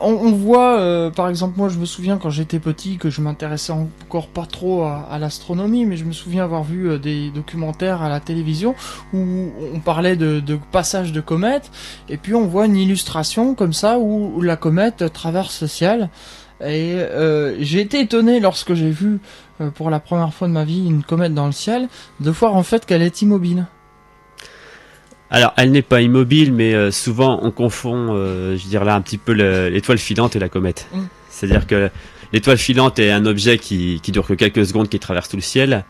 [0.00, 3.72] On, voit, euh, par exemple, moi je me souviens quand j'étais petit que je m'intéressais
[3.72, 8.08] encore pas trop à, l'astronomie, mais je me souviens avoir vu euh, des documentaires à
[8.08, 8.74] la télévision
[9.12, 11.70] où on parlait de, passage de comète,
[12.08, 16.10] et puis on voit une illustration comme ça où, la comète traverse le ciel.
[16.60, 19.20] Et euh, j'ai été étonné lorsque j'ai vu
[19.74, 21.88] pour la première fois de ma vie une comète dans le ciel,
[22.20, 23.66] de voir en fait qu'elle est immobile.
[25.30, 29.02] Alors, elle n'est pas immobile, mais euh, souvent on confond, euh, je dirais là, un
[29.02, 30.88] petit peu l'étoile filante et la comète.
[30.92, 31.00] Mm.
[31.28, 31.90] C'est-à-dire que
[32.32, 35.42] l'étoile filante est un objet qui, qui dure que quelques secondes, qui traverse tout le
[35.42, 35.84] ciel.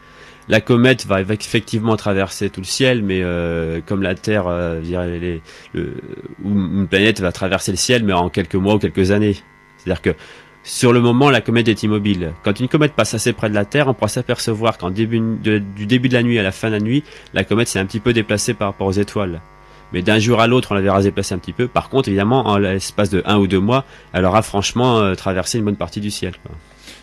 [0.48, 5.18] La comète va effectivement traverser tout le ciel, mais euh, comme la Terre, je dirais,
[5.18, 5.42] les,
[5.74, 5.94] le,
[6.42, 9.36] une planète va traverser le ciel, mais en quelques mois ou quelques années.
[9.76, 10.14] C'est-à-dire que
[10.64, 12.32] sur le moment, la comète est immobile.
[12.44, 15.86] Quand une comète passe assez près de la Terre, on pourra s'apercevoir qu'en début du
[15.86, 18.00] début de la nuit à la fin de la nuit, la comète s'est un petit
[18.00, 19.40] peu déplacée par rapport aux étoiles.
[19.92, 21.66] Mais d'un jour à l'autre, on la verra se déplacer un petit peu.
[21.66, 25.58] Par contre, évidemment, en l'espace de un ou deux mois, elle aura franchement euh, traversé
[25.58, 26.34] une bonne partie du ciel.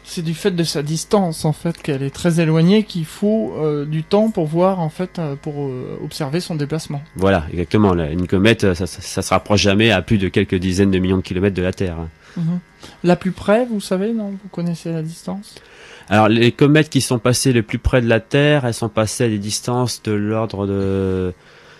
[0.03, 3.85] C'est du fait de sa distance, en fait, qu'elle est très éloignée, qu'il faut euh,
[3.85, 5.71] du temps pour voir, en fait, euh, pour
[6.03, 7.01] observer son déplacement.
[7.15, 7.95] Voilà, exactement.
[7.95, 11.23] une comète, ça, ça, se rapproche jamais à plus de quelques dizaines de millions de
[11.23, 11.97] kilomètres de la Terre.
[12.37, 12.59] Mhm.
[13.03, 14.31] La plus près, vous savez, non?
[14.31, 15.55] Vous connaissez la distance?
[16.09, 19.25] Alors, les comètes qui sont passées le plus près de la Terre, elles sont passées
[19.25, 21.33] à des distances de l'ordre de...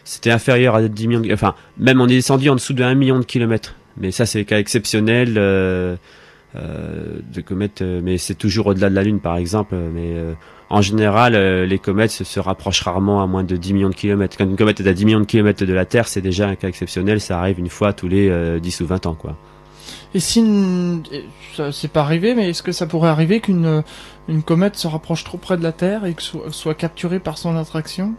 [0.03, 1.33] C'était inférieur à 10 millions de...
[1.33, 3.75] Enfin, même on est descendu en dessous de 1 million de kilomètres.
[3.97, 5.95] Mais ça, c'est des cas exceptionnels euh,
[6.55, 7.81] euh, de comètes.
[7.81, 9.75] Euh, mais c'est toujours au-delà de la Lune, par exemple.
[9.75, 10.15] Mais
[10.69, 14.37] en général, les comètes se, rapprochent rarement à moins de 10 millions de kilomètres.
[14.37, 16.55] Quand une comète est à 10 millions de kilomètres de la Terre, c'est déjà un
[16.55, 17.21] cas exceptionnel.
[17.21, 19.37] Ça arrive une fois tous les 10 ou 20 ans, quoi.
[20.15, 20.41] Et si
[21.57, 23.83] ça c'est pas arrivé, mais est-ce que ça pourrait arriver qu'une
[24.29, 27.37] une comète se rapproche trop près de la Terre et que soit, soit capturée par
[27.37, 28.13] son attraction?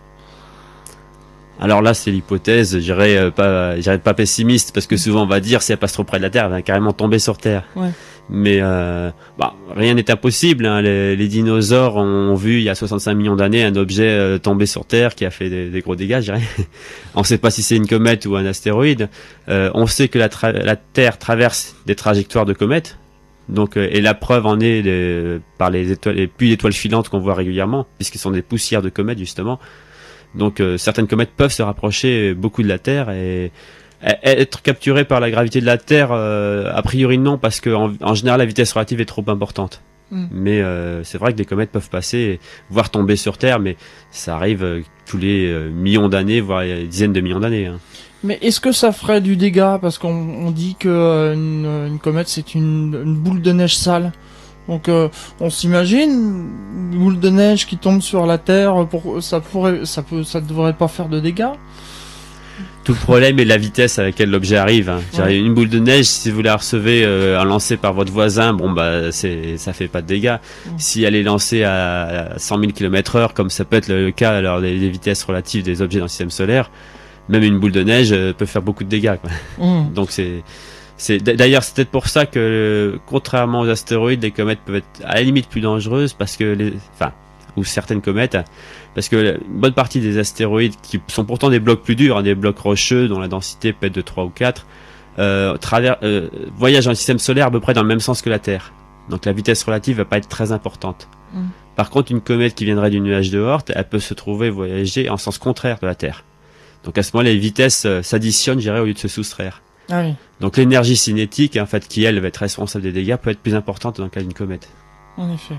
[1.59, 5.62] Alors là, c'est l'hypothèse, j'irais euh, pas, pas pessimiste parce que souvent on va dire
[5.62, 7.64] si elle passe trop près de la Terre, elle va carrément tomber sur Terre.
[7.74, 7.92] Ouais.
[8.29, 10.67] Mais euh, bah, rien n'est impossible.
[10.67, 10.83] Hein.
[10.83, 14.67] Les, les, dinosaures ont vu il y a 65 millions d'années un objet euh, tomber
[14.67, 16.21] sur Terre qui a fait des, des gros dégâts.
[17.15, 19.09] on ne sait pas si c'est une comète ou un astéroïde.
[19.49, 22.99] Euh, on sait que la, la, Terre traverse des trajectoires de comètes.
[23.49, 24.83] Donc, euh, et la preuve en est
[25.57, 28.89] par les étoiles, les pluies d'étoiles filantes qu'on voit régulièrement, puisqu'ils sont des poussières de
[28.89, 29.61] comètes justement.
[30.37, 33.53] Donc euh, certaines comètes peuvent se rapprocher beaucoup de la Terre et
[34.02, 38.14] être capturées par la gravité de la Terre, euh, a priori non, parce que en,
[38.14, 39.82] général la vitesse relative est trop importante.
[40.11, 40.26] Hmm.
[40.30, 42.38] Mais euh, c'est vrai que des comètes peuvent passer,
[42.70, 43.76] voire tomber sur Terre, mais
[44.11, 47.66] ça arrive tous les millions d'années, voire dizaines de millions d'années.
[47.66, 47.78] Hein.
[48.22, 49.78] Mais est-ce que ça ferait du dégât?
[49.80, 54.12] Parce qu'on dit que une, comète c'est une, une, boule de neige sale.
[54.68, 55.09] Donc euh,
[55.40, 60.02] on s'imagine une boule de neige qui tombe sur la terre, pour, ça pourrait, ça
[60.02, 61.54] peut, ça devrait pas faire de dégâts.
[62.85, 64.88] Tout le problème est la vitesse à laquelle l'objet arrive.
[64.90, 65.29] Hein.
[65.29, 69.11] Une boule de neige, si vous la recevez euh, lancée par votre voisin, bon bah
[69.11, 70.37] c'est, ça fait pas de dégâts.
[70.79, 74.37] Si elle est lancée à 100 000 km heure, comme ça peut être le cas
[74.37, 76.71] alors des, vitesses relatives des objets dans le système solaire,
[77.29, 79.16] même une boule de neige euh, peut faire beaucoup de dégâts.
[79.59, 79.90] Mmh.
[79.95, 80.42] Donc c'est
[81.19, 85.23] d'ailleurs c'est peut-être pour ça que contrairement aux astéroïdes, les comètes peuvent être à la
[85.23, 87.12] limite plus dangereuses parce que les, enfin,
[87.57, 88.38] ou certaines comètes,
[88.96, 92.22] parce que une bonne partie des astéroïdes qui sont pourtant des blocs plus durs, hein,
[92.22, 94.66] des blocs rocheux dont la densité peut être de 3 ou 4,
[95.18, 98.22] euh, travers, euh, voyagent dans le système solaire à peu près dans le même sens
[98.22, 98.72] que la Terre.
[99.11, 101.11] Donc la vitesse relative va pas être très importante.
[101.35, 101.42] Mm.
[101.76, 105.11] Par contre, une comète qui viendrait du nuage de Oort, elle peut se trouver voyager
[105.11, 106.24] en sens contraire de la Terre.
[106.85, 109.61] Donc à ce moment-là, les vitesses euh, s'additionnent, j'irais, au lieu de se soustraire.
[109.90, 110.04] Ah
[110.40, 113.54] Donc l'énergie cinétique, en fait, qui elle va être responsable des dégâts, peut être plus
[113.54, 114.70] importante dans le cas d'une comète.
[115.18, 115.55] En effet.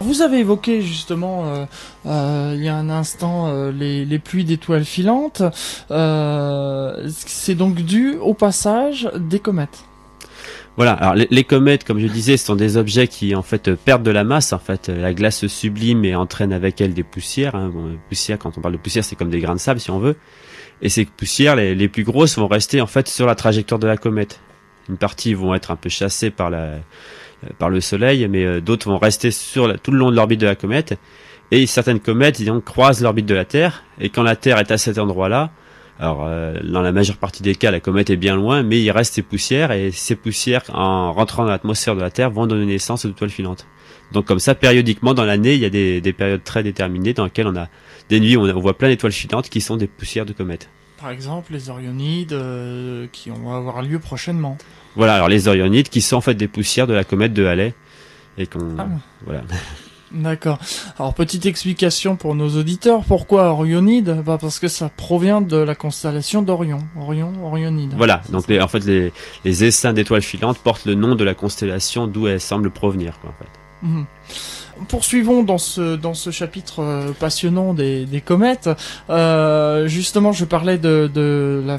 [0.00, 1.66] Vous avez évoqué justement euh,
[2.06, 5.42] euh, il y a un instant euh, les, pluies d'étoiles filantes.
[7.08, 9.84] c'est donc dû au passage des comètes.
[10.76, 10.92] Voilà.
[10.92, 14.24] Alors les, comètes, comme je disais, sont des objets qui en fait perdent de la
[14.24, 14.54] masse.
[14.54, 17.54] En fait, la glace sublime et entraîne avec elle des poussières.
[17.54, 17.72] Hein.
[18.08, 20.16] poussières, quand on parle de poussière, c'est comme des grains de sable, si on veut.
[20.80, 23.86] Et ces poussières, les, les, plus grosses, vont rester en fait sur la trajectoire de
[23.86, 24.40] la comète.
[24.88, 26.78] Une partie vont être un peu chassées par la
[27.58, 30.54] par le Soleil, mais d'autres vont rester sur tout le long de l'orbite de la
[30.54, 30.98] comète.
[31.50, 33.84] Et certaines comètes, donc, croisent l'orbite de la Terre.
[34.00, 35.50] Et quand la Terre est à cet endroit-là,
[35.98, 38.90] alors euh, dans la majeure partie des cas, la comète est bien loin, mais il
[38.90, 42.66] reste ces poussières et ces poussières, en rentrant dans l'atmosphère de la Terre, vont donner
[42.66, 43.66] naissance aux étoiles filantes.
[44.12, 47.24] Donc comme ça, périodiquement dans l'année, il y a des, des, périodes très déterminées dans
[47.24, 47.68] lesquelles on a
[48.08, 50.68] des nuits où on, voit plein d'étoiles filantes qui sont des poussières de comètes.
[51.04, 54.56] Par exemple, les Orionides euh, qui vont avoir lieu prochainement.
[54.96, 57.74] Voilà, alors les Orionides qui sont en fait des poussières de la comète de Halley
[58.38, 58.86] et qu'on ah.
[59.26, 59.42] voilà.
[60.12, 60.58] D'accord.
[60.98, 65.74] Alors petite explication pour nos auditeurs, pourquoi Orionide bah Parce que ça provient de la
[65.74, 66.78] constellation d'Orion.
[66.98, 67.92] Orion, Orionide.
[67.98, 69.12] Voilà, donc les, en fait les,
[69.44, 73.20] les essaims d'étoiles filantes portent le nom de la constellation d'où elles semblent provenir.
[73.20, 73.86] Quoi, en fait.
[73.86, 74.06] Mhm.
[74.88, 78.68] Poursuivons dans ce dans ce chapitre euh, passionnant des, comètes.
[79.08, 81.78] Euh, justement, je parlais de de la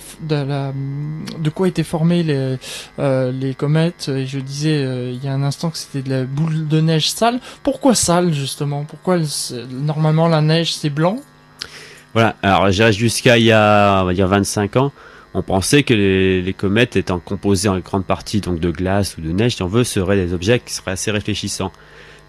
[1.40, 2.58] de, quoi étaient formées les
[3.00, 6.24] euh, les comètes et je disais il y a un instant que c'était de la
[6.24, 7.40] boule de neige sale.
[7.64, 8.86] Pourquoi sale justement?
[8.86, 9.18] Pourquoi
[9.70, 11.18] normalement la neige c'est blanc?
[12.14, 12.36] Voilà.
[12.42, 14.92] Alors jusqu'à il y a on va dire 25 ans
[15.36, 19.22] on pensait que les, les, comètes étant composées en grande partie donc de glace ou
[19.22, 21.74] de neige, si on veut, seraient des objets qui seraient assez réfléchissants.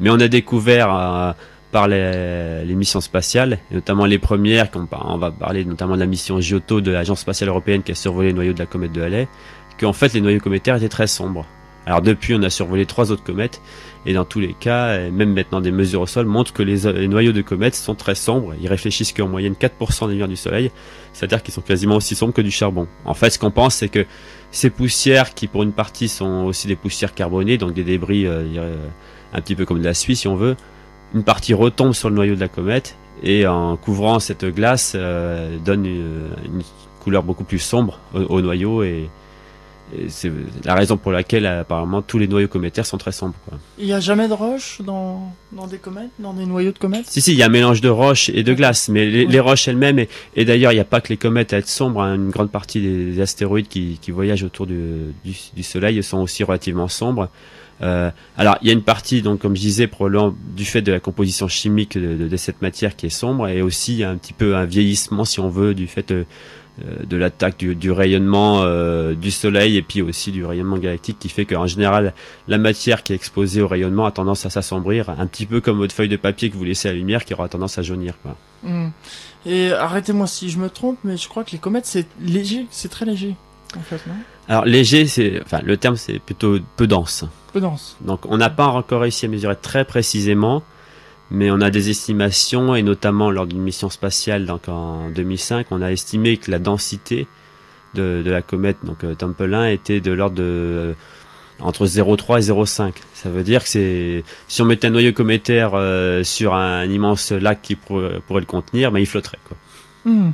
[0.01, 1.33] Mais on a découvert euh,
[1.73, 6.41] par les, missions spatiales, et notamment les premières, on, va parler notamment de la mission
[6.41, 9.29] Giotto de l'Agence spatiale européenne qui a survolé les noyaux de la comète de Halley,
[9.79, 11.47] qu'en fait les noyaux cométaires étaient très sombres.
[11.85, 13.61] Alors depuis, on a survolé trois autres comètes,
[14.07, 17.33] et dans tous les cas, même maintenant des mesures au sol montrent que les, noyaux
[17.33, 18.55] de comètes sont très sombres.
[18.61, 20.71] Ils réfléchissent qu'en moyenne 4% des lumière du Soleil,
[21.13, 22.87] c'est-à-dire qu'ils sont quasiment aussi sombres que du charbon.
[23.05, 24.07] En fait, ce qu'on pense, c'est que
[24.53, 28.77] ces poussières, qui pour une partie sont aussi des poussières carbonées, donc des débris euh,
[29.33, 30.55] un petit peu comme de la Suisse si on veut,
[31.13, 35.57] une partie retombe sur le noyau de la comète et en couvrant cette glace euh,
[35.65, 36.63] donne une,
[37.01, 39.09] couleur beaucoup plus sombre au, noyau et,
[40.09, 40.33] c'est
[40.65, 43.35] la raison pour laquelle apparemment tous les noyaux cométaires sont très sombres.
[43.79, 47.07] Il n'y a jamais de roches dans, dans des comètes, dans des noyaux de comètes?
[47.07, 49.69] Si, si, il y a un mélange de roches et de glace, mais les, roches
[49.69, 52.31] elles-mêmes, et, d'ailleurs il n'y a pas que les comètes à être sombres, hein, une
[52.31, 57.29] grande partie des, astéroïdes qui, qui, voyagent autour du, du, Soleil sont aussi relativement sombres.
[57.83, 60.93] Euh, alors, il y a une partie, donc, comme je disais, probablement du fait de
[60.93, 64.57] la composition chimique de, de, cette matière qui est sombre, et aussi un petit peu
[64.57, 66.25] un vieillissement, si on veut, du fait de, euh,
[66.79, 71.29] de l'attaque du, du, rayonnement euh, du Soleil et puis aussi du rayonnement galactique, qui
[71.29, 72.13] fait qu'en général,
[72.49, 75.79] la matière qui est exposée au rayonnement a tendance à s'assombrir, un petit peu comme
[75.79, 78.15] votre feuille de papier que vous laissez à la lumière, qui aura tendance à jaunir.
[78.23, 78.37] Quoi.
[78.63, 78.91] Hmm.
[79.47, 82.91] Et arrêtez-moi si je me trompe, mais je crois que les comètes, c'est léger, c'est
[82.91, 83.37] très léger,
[83.77, 84.15] en fait, non?
[84.49, 87.25] Alors léger, c'est, enfin le terme c'est plutôt peu dense.
[87.53, 87.97] Peu dense.
[88.01, 90.63] Donc on n'a pas encore réussi à mesurer très précisément,
[91.31, 95.83] mais on a des estimations et notamment lors d'une mission spatiale donc en 2005, on
[95.83, 97.27] a estimé que la densité
[97.95, 100.93] de, de la comète donc euh, Temple 1 était de l'ordre de euh,
[101.59, 102.93] entre 0,3 et 0,5.
[103.15, 107.33] Ça veut dire que c'est si on mettait un noyau cométaire euh, sur un, immense
[107.33, 109.57] lac qui pourrait, le contenir, ben il flotterait quoi.
[110.05, 110.31] Hmm.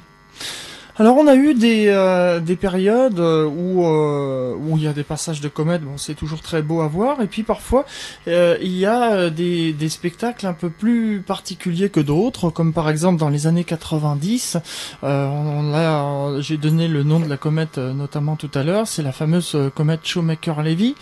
[0.99, 4.93] Alors on a eu des, euh, des périodes euh, où euh, où il y a
[4.93, 7.87] des passages de comètes, bon c'est toujours très beau à voir, et puis parfois
[8.27, 13.19] il y a des, des spectacles un peu plus particuliers que d'autres, comme par exemple
[13.19, 14.59] dans les années 90,
[15.03, 19.57] on, j'ai donné le nom de la comète notamment tout à l'heure, c'est la fameuse
[19.75, 20.95] comète Shoemaker-Levy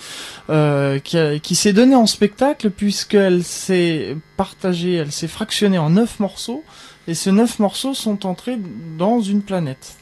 [1.03, 6.63] qui, qui s'est donnée en spectacle puisqu'elle s'est partagée, elle s'est fractionnée en neuf morceaux.
[7.09, 8.59] Et ces neuf morceaux sont entrés
[8.99, 9.97] dans une planète.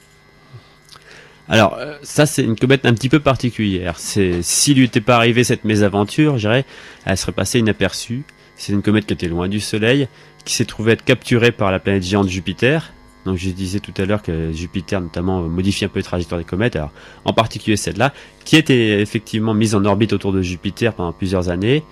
[1.49, 3.99] Alors, euh, ça, c'est une comète un petit peu particulière.
[3.99, 6.65] S'il lui était pas arrivé cette mésaventure, je dirais,
[7.07, 8.25] elle serait passée inaperçue.
[8.57, 10.09] C'est une comète qui était loin du Soleil,
[10.45, 12.93] qui s'est trouvée être capturée par la planète géante Jupiter.
[13.25, 16.45] Donc, je disais tout à l'heure que Jupiter, notamment, modifie un peu les trajectoires des
[16.45, 16.77] comètes.
[16.77, 16.93] Alors,
[17.25, 18.13] en particulier celle-là,
[18.45, 21.83] qui était effectivement mise en orbite autour de Jupiter pendant plusieurs années.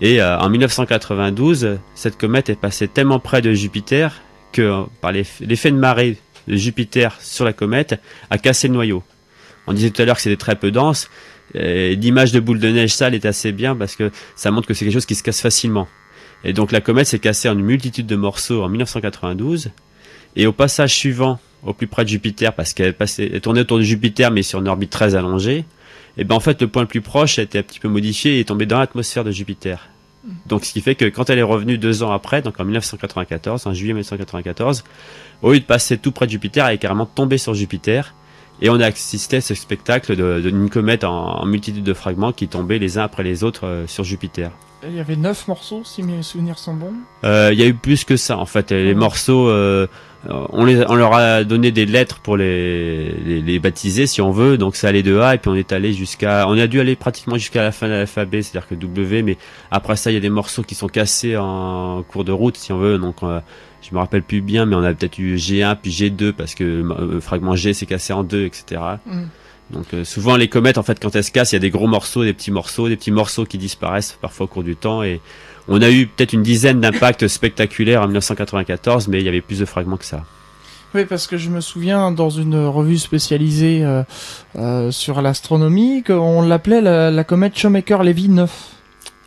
[0.00, 5.70] Et euh, en 1992, cette comète est passée tellement près de Jupiter que par l'effet
[5.70, 9.02] de marée de Jupiter sur la comète a cassé le noyau.
[9.66, 11.08] On disait tout à l'heure que c'était très peu dense.
[11.54, 14.84] L'image de boule de neige sale est assez bien parce que ça montre que c'est
[14.84, 15.88] quelque chose qui se casse facilement.
[16.44, 19.70] Et donc la comète s'est cassée en une multitude de morceaux en 1992.
[20.36, 22.94] Et au passage suivant, au plus près de Jupiter, parce qu'elle
[23.42, 25.64] tournait autour de Jupiter mais sur une orbite très allongée,
[26.16, 28.36] et ben en fait le point le plus proche a été un petit peu modifié
[28.36, 29.88] et est tombé dans l'atmosphère de Jupiter.
[30.46, 33.66] Donc, ce qui fait que quand elle est revenue deux ans après, donc en 1994,
[33.66, 34.84] en juillet 1994,
[35.42, 38.14] au lieu de passer tout près de Jupiter, elle est carrément tombée sur Jupiter.
[38.62, 42.78] Et on a assisté à ce spectacle d'une comète en, multitude de fragments qui tombaient
[42.78, 44.50] les uns après les autres euh, sur Jupiter.
[44.86, 46.92] Il y avait neuf morceaux, si mes souvenirs sont bons.
[47.24, 48.70] Euh, il y a eu plus que ça, en fait.
[48.70, 49.86] Les morceaux, euh,
[50.28, 54.30] on, les, on leur a donné des lettres pour les, les, les, baptiser si on
[54.30, 56.78] veut, donc ça allait de A et puis on est allé jusqu'à, on a dû
[56.80, 59.38] aller pratiquement jusqu'à la fin de l'alphabet, c'est-à-dire que W, mais
[59.70, 62.72] après ça il y a des morceaux qui sont cassés en cours de route si
[62.72, 63.40] on veut, donc euh,
[63.80, 66.64] je me rappelle plus bien, mais on a peut-être eu G1 puis G2 parce que
[66.64, 68.80] le fragment G s'est cassé en deux, etc.
[69.72, 71.70] Donc euh, souvent les comètes en fait quand elles se cassent, il y a des
[71.70, 75.02] gros morceaux, des petits morceaux, des petits morceaux qui disparaissent parfois au cours du temps
[75.02, 75.20] et
[75.68, 79.60] on a eu peut-être une dizaine d'impacts spectaculaires en 1994, mais il y avait plus
[79.60, 80.24] de fragments que ça.
[80.94, 84.02] Oui, parce que je me souviens dans une revue spécialisée euh,
[84.56, 88.50] euh, sur l'astronomie qu'on l'appelait la, comète Shoemaker-Levy 9.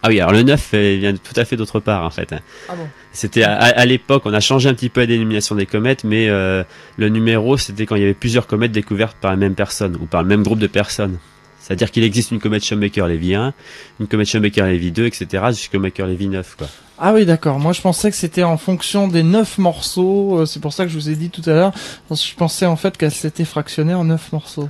[0.04, 2.34] Ah oui, alors le 9 vient tout à fait d'autre part en fait.
[2.68, 6.04] Ah bon C'était à, l'époque, on a changé un petit peu la dénomination des comètes,
[6.04, 6.64] mais euh,
[6.98, 10.06] le numéro c'était quand il y avait plusieurs comètes découvertes par la même personne ou
[10.06, 11.18] par le même groupe de personnes.
[11.64, 13.54] C'est-à-dire qu'il existe une comète Shoemaker-Levy 1,
[14.02, 15.46] une comète Shoemaker-Levy 2, etc.
[15.52, 16.68] jusqu'au Shoemaker-Levy 9, quoi.
[17.00, 17.58] Ah oui, d'accord.
[17.58, 20.42] Moi, je pensais que c'était en fonction des neuf morceaux.
[20.42, 21.72] Euh, c'est pour ça que je vous ai dit tout à l'heure.
[22.12, 24.70] Je pensais en fait qu'elle s'était fractionnée en neuf morceaux.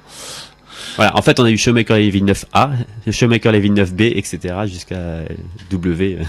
[0.95, 1.15] Voilà.
[1.17, 2.71] En fait, on a eu Shoemaker-Levy 9A,
[3.09, 4.55] Shoemaker-Levy 9B, etc.
[4.65, 5.21] jusqu'à
[5.71, 6.19] W.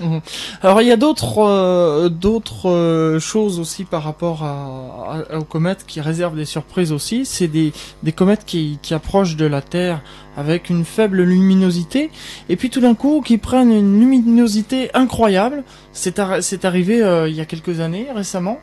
[0.00, 0.20] Mhm.
[0.62, 5.84] Alors il y a d'autres euh, d'autres euh, choses aussi par rapport à, aux comètes
[5.86, 7.26] qui réservent des surprises aussi.
[7.26, 7.72] C'est des,
[8.02, 10.00] des comètes qui, qui approchent de la Terre
[10.36, 12.10] avec une faible luminosité
[12.48, 15.64] et puis tout d'un coup qui prennent une luminosité incroyable.
[15.92, 18.60] C'est c'est arrivé euh, il y a quelques années récemment.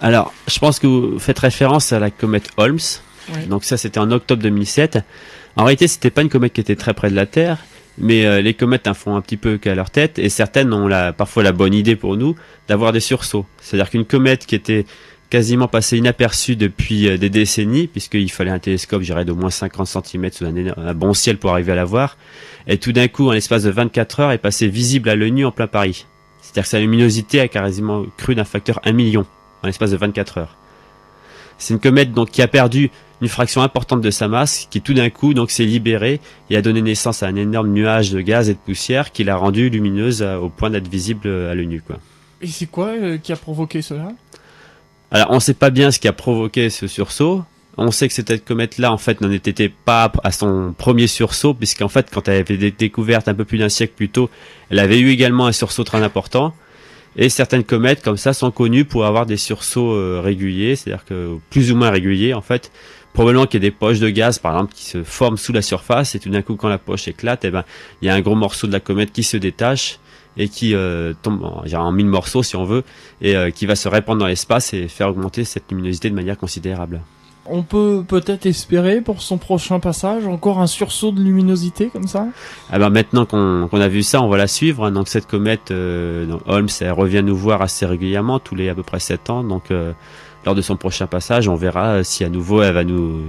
[0.00, 2.78] Alors je pense que vous faites référence à la comète Holmes.
[3.48, 4.98] Donc ça c'était en octobre 2007.
[5.56, 7.58] En réalité c'était pas une comète qui était très près de la Terre
[8.00, 10.86] mais euh, les comètes en font un petit peu qu'à leur tête et certaines ont
[10.86, 12.36] la, parfois la bonne idée pour nous
[12.68, 13.46] d'avoir des sursauts.
[13.60, 14.86] C'est-à-dire qu'une comète qui était
[15.30, 19.86] quasiment passée inaperçue depuis euh, des décennies, puisqu'il fallait un télescope, j'irais, d'au moins 50
[19.86, 22.16] cm sous un, bon ciel pour arriver à la voir,
[22.66, 25.44] et tout d'un coup, en l'espace de 24 heures, est passée visible à l'œil nu
[25.44, 26.06] en plein Paris.
[26.40, 29.26] C'est-à-dire que sa luminosité a quasiment cru d'un facteur 1 million
[29.62, 30.56] en l'espace de 24 heures.
[31.58, 34.94] C'est une comète donc qui a perdu une fraction importante de sa masse qui tout
[34.94, 38.48] d'un coup donc s'est libérée et a donné naissance à un énorme nuage de gaz
[38.48, 41.80] et de poussière qui l'a rendue lumineuse euh, au point d'être visible à l'œil nu
[41.80, 41.96] quoi.
[42.40, 44.08] Et c'est quoi euh, qui a provoqué cela?
[45.10, 47.44] Alors on sait pas bien ce qui a provoqué ce sursaut.
[47.80, 51.86] On sait que cette comète-là, en fait, n'en était pas à son premier sursaut, puisqu'en
[51.86, 54.30] fait, quand elle avait été découverte un peu plus d'un siècle plus tôt,
[54.68, 56.52] elle avait eu également un sursaut très important.
[57.16, 61.36] Et certaines comètes comme ça sont connues pour avoir des sursauts euh, réguliers, c'est-à-dire que
[61.50, 62.70] plus ou moins réguliers en fait,
[63.18, 65.60] probablement qu'il y a des poches de gaz, par exemple, qui se forment sous la
[65.60, 67.64] surface, et tout d'un coup, quand la poche éclate, eh ben,
[68.00, 69.98] il y a un gros morceau de la comète qui se détache
[70.36, 72.84] et qui euh, tombe en, en mille morceaux, si on veut,
[73.20, 76.38] et euh, qui va se répandre dans l'espace et faire augmenter cette luminosité de manière
[76.38, 77.00] considérable.
[77.44, 82.28] On peut peut-être espérer pour son prochain passage encore un sursaut de luminosité comme ça?
[82.70, 84.84] Ah ben Maintenant qu'on a vu ça, on va la suivre.
[84.84, 84.92] Hein.
[84.92, 88.84] Donc cette comète, euh, Holmes, elle revient nous voir assez régulièrement, tous les à peu
[88.84, 89.42] près 7 ans.
[89.42, 89.72] Donc
[90.48, 93.22] lors de son prochain passage, on verra si à nouveau elle va nous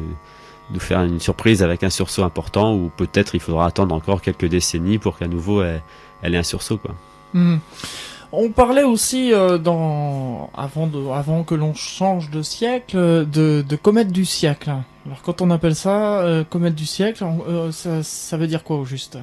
[0.71, 4.45] nous faire une surprise avec un sursaut important ou peut-être il faudra attendre encore quelques
[4.45, 6.95] décennies pour qu'à nouveau elle, ait un sursaut quoi.
[7.33, 7.57] Hmm.
[8.31, 13.75] On parlait aussi euh, dans avant de avant que l'on change de siècle de, de
[13.75, 14.71] comète du siècle.
[15.05, 18.77] Alors quand on appelle ça euh, comète du siècle, euh, ça, ça veut dire quoi
[18.77, 19.17] au juste?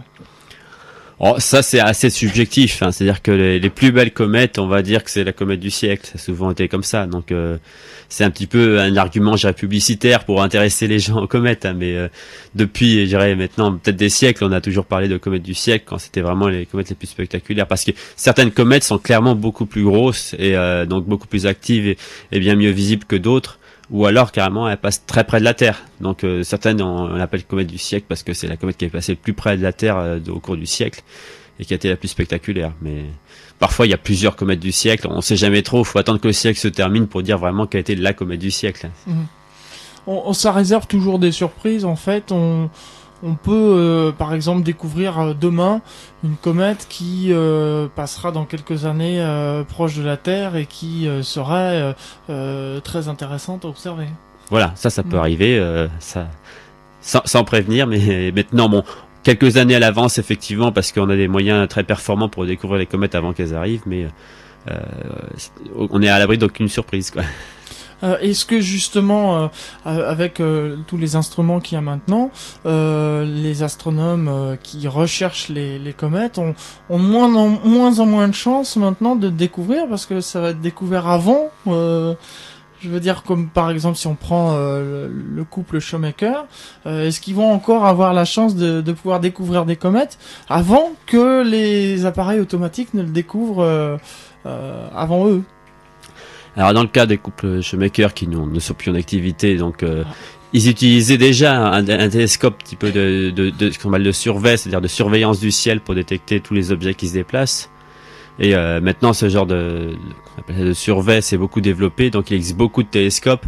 [1.19, 2.93] Oh, ça c'est assez subjectif, hein.
[2.93, 6.05] c'est-à-dire que les, plus belles comètes, on va dire que c'est la comète du siècle,
[6.05, 7.57] ça a souvent été comme ça, donc euh,
[8.11, 11.73] c'est un petit peu un argument publicitaire pour intéresser les gens aux comètes, hein.
[11.75, 12.09] mais euh,
[12.55, 15.87] depuis, je dirais maintenant peut-être des siècles, on a toujours parlé de comètes du siècle
[15.89, 19.65] quand c'était vraiment les comètes les plus spectaculaires, parce que certaines comètes sont clairement beaucoup
[19.65, 21.97] plus grosses et euh, donc beaucoup plus actives
[22.31, 23.59] et bien mieux visibles que d'autres
[23.90, 25.85] ou alors carrément elle passe très près de la Terre.
[26.01, 28.90] Donc euh, certaines on, l'appelle comète du siècle parce que c'est la comète qui est
[28.90, 31.03] passée le plus près de la Terre euh, au cours du siècle
[31.59, 32.72] et qui a été la plus spectaculaire.
[32.83, 33.05] Mais
[33.59, 36.20] parfois il y a plusieurs comètes du siècle, on sait jamais trop, il faut attendre
[36.20, 38.90] que le siècle se termine pour dire vraiment quelle a été la comète du siècle.
[39.07, 39.27] Mhm.
[40.09, 42.31] On, ça réserve toujours des surprises en fait.
[42.31, 42.70] On,
[43.23, 45.81] on peut euh, par exemple découvrir euh, demain
[46.25, 49.25] une comète qui euh, passera dans quelques années
[49.69, 51.95] proche de la Terre et qui serait
[52.83, 54.07] très intéressante à observer.
[54.51, 55.21] Voilà, ça, ça peut mm.
[55.21, 56.29] arriver, ça,
[57.01, 58.85] sans, prévenir, mais maintenant, bon,
[59.23, 62.87] quelques années à l'avance, effectivement, parce qu'on a des moyens très performants pour découvrir les
[62.87, 64.07] comètes avant qu'elles arrivent, mais
[65.77, 67.23] on est à l'abri d'aucune surprise, quoi.
[68.03, 69.47] Euh, est-ce que justement, euh,
[69.86, 70.42] euh, avec
[70.86, 72.30] tous les instruments qu'il y a maintenant,
[72.64, 76.55] les astronomes qui recherchent les, les comètes ont,
[76.90, 80.61] moins, en, moins en moins de chances maintenant de découvrir parce que ça va être
[80.61, 81.51] découvert avant
[82.78, 86.47] je veux dire, comme par exemple si on prend le, couple Shoemaker,
[86.84, 90.18] est-ce qu'ils vont encore avoir la chance de, de, pouvoir découvrir des comètes
[90.49, 93.99] avant que les appareils automatiques ne le découvrent
[94.44, 95.42] avant eux?
[96.57, 100.05] Alors dans le cas des couples Shoemaker qui ne sont plus en activité, donc euh,
[100.55, 105.39] ils utilisaient déjà un, télescope type de, de, de, de, de surveille, c'est-à-dire de surveillance
[105.39, 107.71] du ciel pour détecter tous les objets qui se déplacent.
[108.39, 109.97] Et euh, maintenant, ce genre de,
[110.49, 113.45] de s'est beaucoup développé, donc il existe beaucoup de télescopes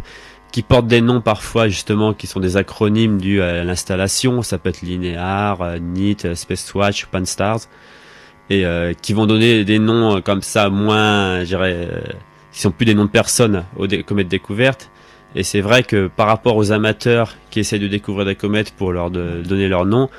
[0.51, 4.41] qui portent des noms parfois justement qui sont des acronymes dus à l'installation.
[4.41, 7.69] Ça peut être Linear, euh, NIT, Spacewatch, Pan-STARRS,
[8.51, 11.87] et euh, qui vont donner des noms comme ça moins, je dirais,
[12.59, 14.91] qui sont plus des noms de personnes aux comètes découvertes.
[15.33, 18.91] Et c'est vrai que par rapport aux amateurs qui essaient de découvrir des comètes pour
[18.91, 20.09] leur donner leur nom,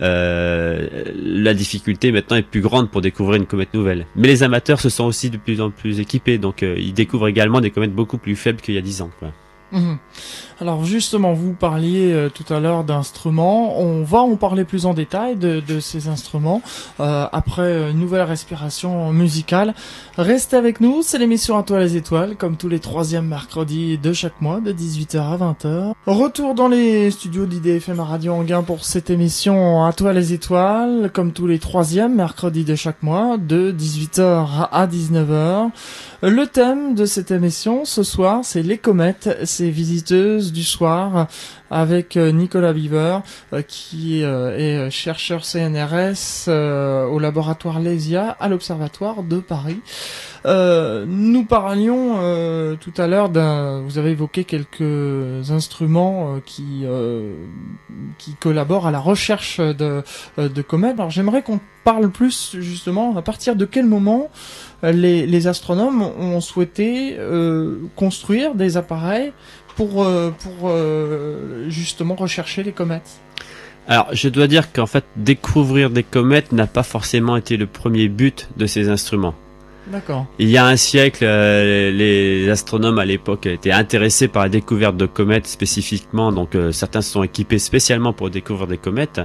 [0.00, 0.86] euh,
[1.16, 4.06] la difficulté maintenant est plus grande pour découvrir une comète nouvelle.
[4.14, 7.26] Mais les amateurs se sont aussi de plus en plus équipés, donc euh, ils découvrent
[7.26, 9.10] également des comètes beaucoup plus faibles qu'il y a 10 ans.
[9.18, 9.32] Quoi.
[9.72, 9.98] Mhm.
[10.60, 13.78] Alors justement, vous parliez euh, tout à l'heure d'instruments.
[13.78, 16.62] On va en parler plus en détail de, ces instruments
[16.98, 19.74] euh, après une nouvelle respiration musicale.
[20.16, 24.12] Restez avec nous, c'est l'émission à toi les étoiles, comme tous les troisièmes mercredis de
[24.12, 25.92] chaque mois, de 18h à 20h.
[26.06, 31.32] Retour dans les studios d'IDFM Radio Anguin pour cette émission à toi les étoiles, comme
[31.32, 35.70] tous les troisièmes mercredis de chaque mois, de 18h à 19h.
[36.22, 41.28] Le thème de cette émission ce soir, c'est les comètes, ces visiteuses du soir,
[41.70, 43.18] avec euh, Nicolas Beaver,
[43.52, 49.80] euh, qui euh, est chercheur CNRS au laboratoire Lesia à l'Observatoire de Paris.
[50.44, 56.84] nous parlions tout à l'heure d'un, vous avez évoqué quelques instruments qui
[58.18, 60.02] qui collaborent à la recherche de,
[60.38, 60.98] de comètes.
[60.98, 64.30] Alors j'aimerais qu'on parle plus justement à partir de quel moment
[64.82, 67.16] les astronomes ont souhaité
[67.96, 69.32] construire des appareils
[69.78, 73.20] pour, euh, pour euh, justement rechercher les comètes
[73.90, 78.08] alors, je dois dire qu'en fait, découvrir des comètes n'a pas forcément été le premier
[78.08, 79.34] but de ces instruments.
[79.86, 80.26] D'accord.
[80.38, 84.98] Il y a un siècle, euh, les astronomes à l'époque étaient intéressés par la découverte
[84.98, 89.22] de comètes spécifiquement, donc certains se sont équipés spécialement pour découvrir des comètes.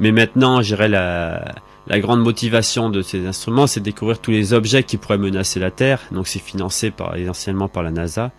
[0.00, 1.54] Mais maintenant, je dirais la,
[1.86, 5.60] la grande motivation de ces instruments, c'est de découvrir tous les objets qui pourraient menacer
[5.60, 6.02] la Terre.
[6.12, 8.32] Donc, c'est financé par, essentiellement par la NASA.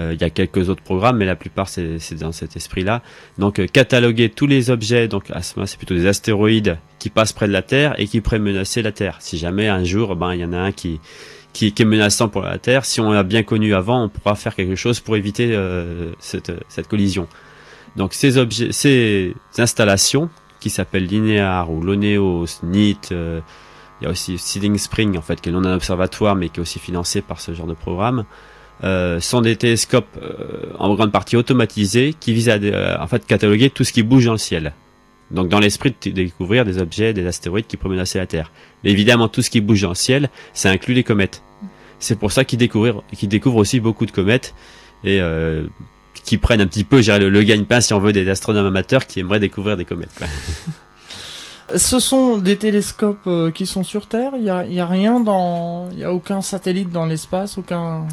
[0.00, 3.02] Euh, il y a quelques autres programmes, mais la plupart c'est dans cet esprit-là.
[3.38, 7.10] Donc euh, cataloguer tous les objets, donc à ce moment c'est plutôt des astéroïdes qui
[7.10, 9.16] passent près de la Terre et qui pourraient menacer la Terre.
[9.20, 11.00] Si jamais un jour, ben il y en a un qui
[11.52, 14.54] qui, est menaçant pour la Terre, si on l'a bien connu avant, on pourra faire
[14.54, 17.26] quelque chose pour éviter euh, cette, cette collision.
[17.96, 20.30] Donc ces objets, ces installations
[20.60, 25.48] qui s'appellent Linear ou Loneos, NIT, il y a aussi Seeding Spring en fait qui
[25.48, 28.24] est non un observatoire mais qui est aussi financé par ce genre de programme.
[28.82, 33.26] Euh, sont des télescopes euh, en grande partie automatisés qui visent à euh, en fait
[33.26, 34.72] cataloguer tout ce qui bouge dans le ciel.
[35.30, 38.50] Donc dans l'esprit de découvrir des objets, des astéroïdes qui pourraient menacer la Terre.
[38.82, 41.42] Mais évidemment, tout ce qui bouge dans le ciel, ça inclut les comètes.
[41.98, 44.54] C'est pour ça qu'ils découvrent, qu'ils découvrent aussi beaucoup de comètes
[45.04, 45.20] et
[46.24, 49.20] qui prennent un petit peu, le, le gagne-pain si on veut des astronomes amateurs qui
[49.20, 50.08] aimeraient découvrir des comètes.
[51.76, 54.32] Ce sont des télescopes qui sont sur Terre.
[54.36, 58.08] Il y a, y a, rien dans, il y a aucun satellite dans l'espace, aucun.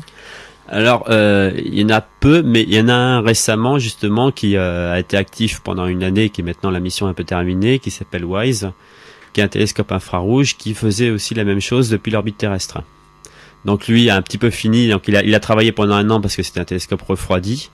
[0.70, 4.32] Alors, euh, il y en a peu, mais il y en a un récemment justement
[4.32, 7.24] qui euh, a été actif pendant une année, qui est maintenant la mission un peu
[7.24, 8.72] terminée, qui s'appelle WISE,
[9.32, 12.82] qui est un télescope infrarouge qui faisait aussi la même chose depuis l'orbite terrestre.
[13.64, 16.10] Donc lui a un petit peu fini, donc il a, il a travaillé pendant un
[16.10, 17.70] an parce que c'était un télescope refroidi.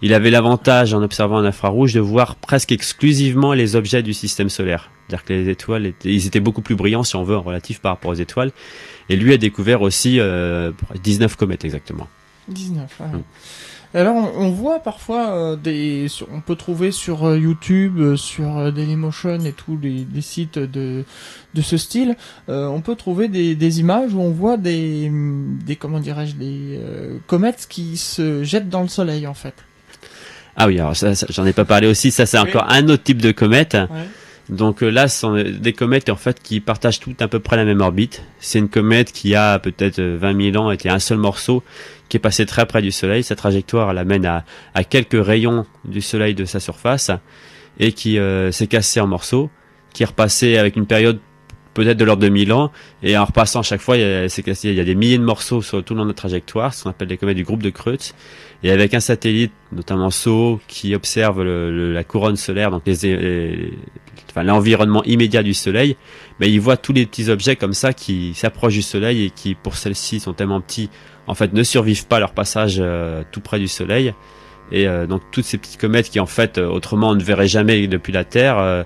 [0.00, 4.48] Il avait l'avantage en observant en infrarouge de voir presque exclusivement les objets du système
[4.48, 4.90] solaire.
[5.06, 7.80] C'est-à-dire que les étoiles, étaient, ils étaient beaucoup plus brillants si on veut en relatif
[7.80, 8.50] par rapport aux étoiles.
[9.08, 10.72] Et lui a découvert aussi euh,
[11.02, 12.08] 19 comètes exactement.
[12.48, 13.00] 19.
[13.00, 13.18] Mm.
[13.94, 19.40] Alors on, voit parfois euh, des, on peut trouver sur euh, YouTube, euh, sur Dailymotion
[19.44, 21.04] et tous les, sites de
[21.52, 22.16] de ce style,
[22.48, 25.12] on peut trouver des, des, images où on voit des
[25.66, 26.80] des comment dirais-je des
[27.26, 29.54] comètes qui se jettent dans le soleil en fait.
[30.56, 32.10] Ah oui, alors ça, j'en ai pas parlé aussi.
[32.10, 33.74] Ça c'est encore un autre type de comète.
[33.74, 33.88] Ouais.
[34.48, 37.64] Donc là, ce sont des comètes en fait qui partagent toutes à peu près la
[37.64, 38.24] même orbite.
[38.40, 41.62] C'est une comète qui a peut-être 20 000 ans, était un seul morceau
[42.08, 43.22] qui est passé très près du Soleil.
[43.22, 47.10] Sa trajectoire l'amène à, à quelques rayons du Soleil de sa surface
[47.78, 49.50] et qui euh, s'est cassé en morceaux,
[49.92, 51.18] qui est repassé avec une période
[51.74, 52.70] peut-être de l'ordre de 1000 ans,
[53.02, 55.62] et en repassant chaque fois, il y, cassé, il y a des milliers de morceaux
[55.62, 57.70] sur tout le long de la trajectoire, ce qu'on appelle les comètes du groupe de
[57.70, 58.14] Kreutz,
[58.62, 65.02] et avec un satellite, notamment SO, qui observe le, la couronne solaire, donc enfin, l'environnement
[65.04, 65.96] immédiat du Soleil,
[66.38, 69.54] mais il voit tous les petits objets comme ça qui s'approchent du Soleil et qui,
[69.54, 70.90] pour celles-ci, sont tellement petits
[71.26, 74.14] en fait ne survivent pas leur passage euh, tout près du Soleil.
[74.70, 77.48] Et euh, donc toutes ces petites comètes qui en fait euh, autrement on ne verrait
[77.48, 78.84] jamais depuis la Terre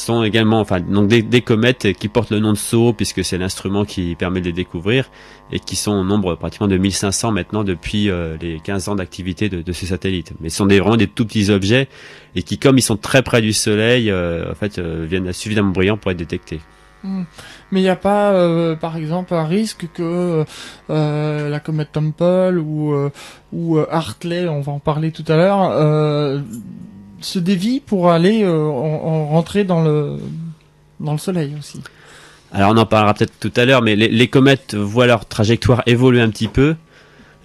[0.00, 3.38] sont également, enfin, donc des, des, comètes qui portent le nom de SO puisque c'est
[3.38, 5.10] l'instrument qui permet de les découvrir
[5.52, 9.48] et qui sont au nombre pratiquement de 1500 maintenant depuis euh, les 15 ans d'activité
[9.48, 10.32] de, de, ces satellites.
[10.40, 11.88] Mais ce sont des, vraiment des tout petits objets
[12.34, 15.70] et qui, comme ils sont très près du Soleil, euh, en fait, euh, viennent suffisamment
[15.70, 16.60] brillants pour être détectés.
[17.02, 17.22] Hmm.
[17.70, 20.44] Mais il n'y a pas, par exemple, un risque que
[20.88, 22.94] la comète Temple ou,
[23.52, 26.42] ou Hartley, on va en parler tout à l'heure,
[27.20, 30.16] se dévie pour aller euh, en, rentrer dans le
[31.00, 31.80] dans le soleil aussi.
[32.52, 36.20] Alors on en parlera peut-être tout à l'heure, mais les, comètes voient leur trajectoire évoluer
[36.20, 36.76] un petit peu.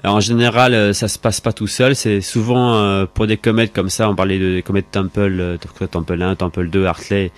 [0.03, 1.95] Alors, en général, euh, ça se passe pas tout seul.
[1.95, 4.09] C'est souvent euh, pour des comètes comme ça.
[4.09, 5.57] On parlait de, des comètes Temple,
[5.91, 7.31] Temple 1, Temple 2, Hartley.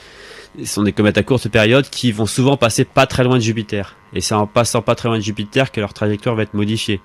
[0.59, 3.41] Ce sont des comètes à courte période qui vont souvent passer pas très loin de
[3.41, 3.95] Jupiter.
[4.13, 7.01] Et c'est en passant pas très loin de Jupiter que leur trajectoire va être modifiée.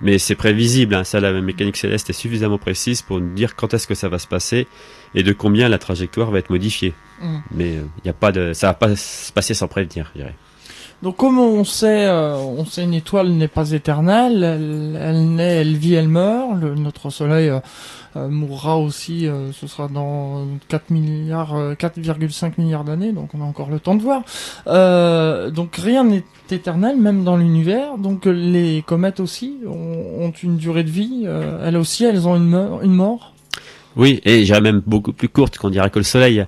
[0.00, 1.04] Mais c'est prévisible, hein.
[1.04, 4.18] ça la mécanique céleste est suffisamment précise pour nous dire quand est-ce que ça va
[4.18, 4.66] se passer
[5.14, 6.94] et de combien la trajectoire va être modifiée.
[7.20, 7.38] Mm.
[7.52, 10.20] Mais il euh, y a pas de, ça va pas se passer sans prévenir, je
[10.20, 10.34] dirais.
[11.02, 15.56] Donc comme on sait, euh, on sait une étoile n'est pas éternelle, elle, elle naît,
[15.62, 16.60] elle vit, elle meurt.
[16.60, 17.60] Le, notre Soleil euh,
[18.16, 23.70] euh, mourra aussi, ce sera dans 4 milliards, 4,5 milliards d'années, donc on a encore
[23.70, 24.22] le temps de voir.
[25.52, 27.96] donc rien n'est éternel, même dans l'univers.
[27.96, 31.26] Donc les comètes aussi ont, ont une durée de vie.
[31.64, 33.32] elles aussi, elles ont une, une mort.
[33.96, 36.44] Oui, et j'irais même beaucoup plus courte qu'on dirait que le Soleil.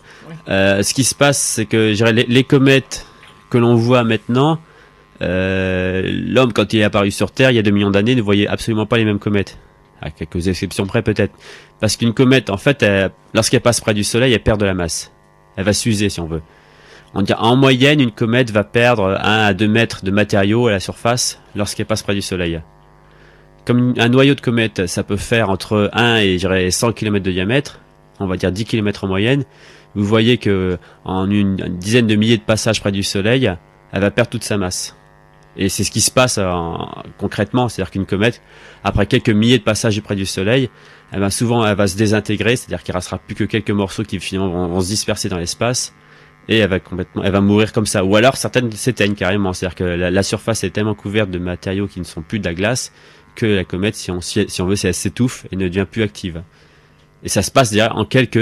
[0.49, 3.07] ce qui se passe, c'est que les, les comètes
[3.53, 4.59] que l'on voit maintenant,
[5.21, 8.23] euh, l'homme, quand il est apparu sur Terre il y a 2 millions d'années, ne
[8.23, 9.59] voyait absolument pas les mêmes comètes.
[10.01, 11.35] À quelques exceptions près peut-être.
[11.79, 12.85] Parce qu'une comète, en fait,
[13.35, 15.13] lorsqu'elle passe près du Soleil, elle perd de la masse.
[15.57, 16.41] Elle va s'user, si on veut.
[17.15, 20.71] On dit, en moyenne, une comète va perdre 1 à 2 mètres de matériaux à
[20.71, 22.63] la surface lorsqu'elle passe près du Soleil.
[23.67, 27.23] Comme un noyau de comète, ça peut faire entre 1 et je dirais, 100 km
[27.23, 27.81] de diamètre,
[28.19, 29.45] on va dire 10 km en moyenne,
[29.95, 33.53] vous voyez que en une, dizaine de milliers de passages près du Soleil,
[33.93, 34.97] elle va perdre toute sa masse.
[35.57, 36.41] Et c'est ce qui se passe
[37.19, 38.41] concrètement, c'est-à-dire qu'une comète,
[38.85, 40.71] après quelques milliers de passages près du Soleil,
[41.13, 44.19] elle va souvent, elle va se désintégrer, c'est-à-dire qu'il restera plus que quelques morceaux qui
[44.19, 45.93] finalement vont, se disperser dans l'espace,
[46.49, 48.03] et elle va complètement, elle va mourir comme ça.
[48.03, 52.01] Ou alors certaines s'éteignent carrément, c'est-à-dire que la, surface est tellement couverte de matériaux qui
[52.01, 52.93] ne sont plus de la glace
[53.35, 56.03] que la comète, si on, si on veut, si elle s'étouffe et ne devient plus
[56.03, 56.43] active.
[57.25, 58.37] Et ça se passe en quelques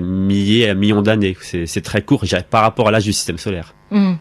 [0.00, 1.36] milliers, millions d'années.
[1.42, 3.74] C'est très court par rapport à l'âge du système solaire.
[3.90, 4.14] Mmh.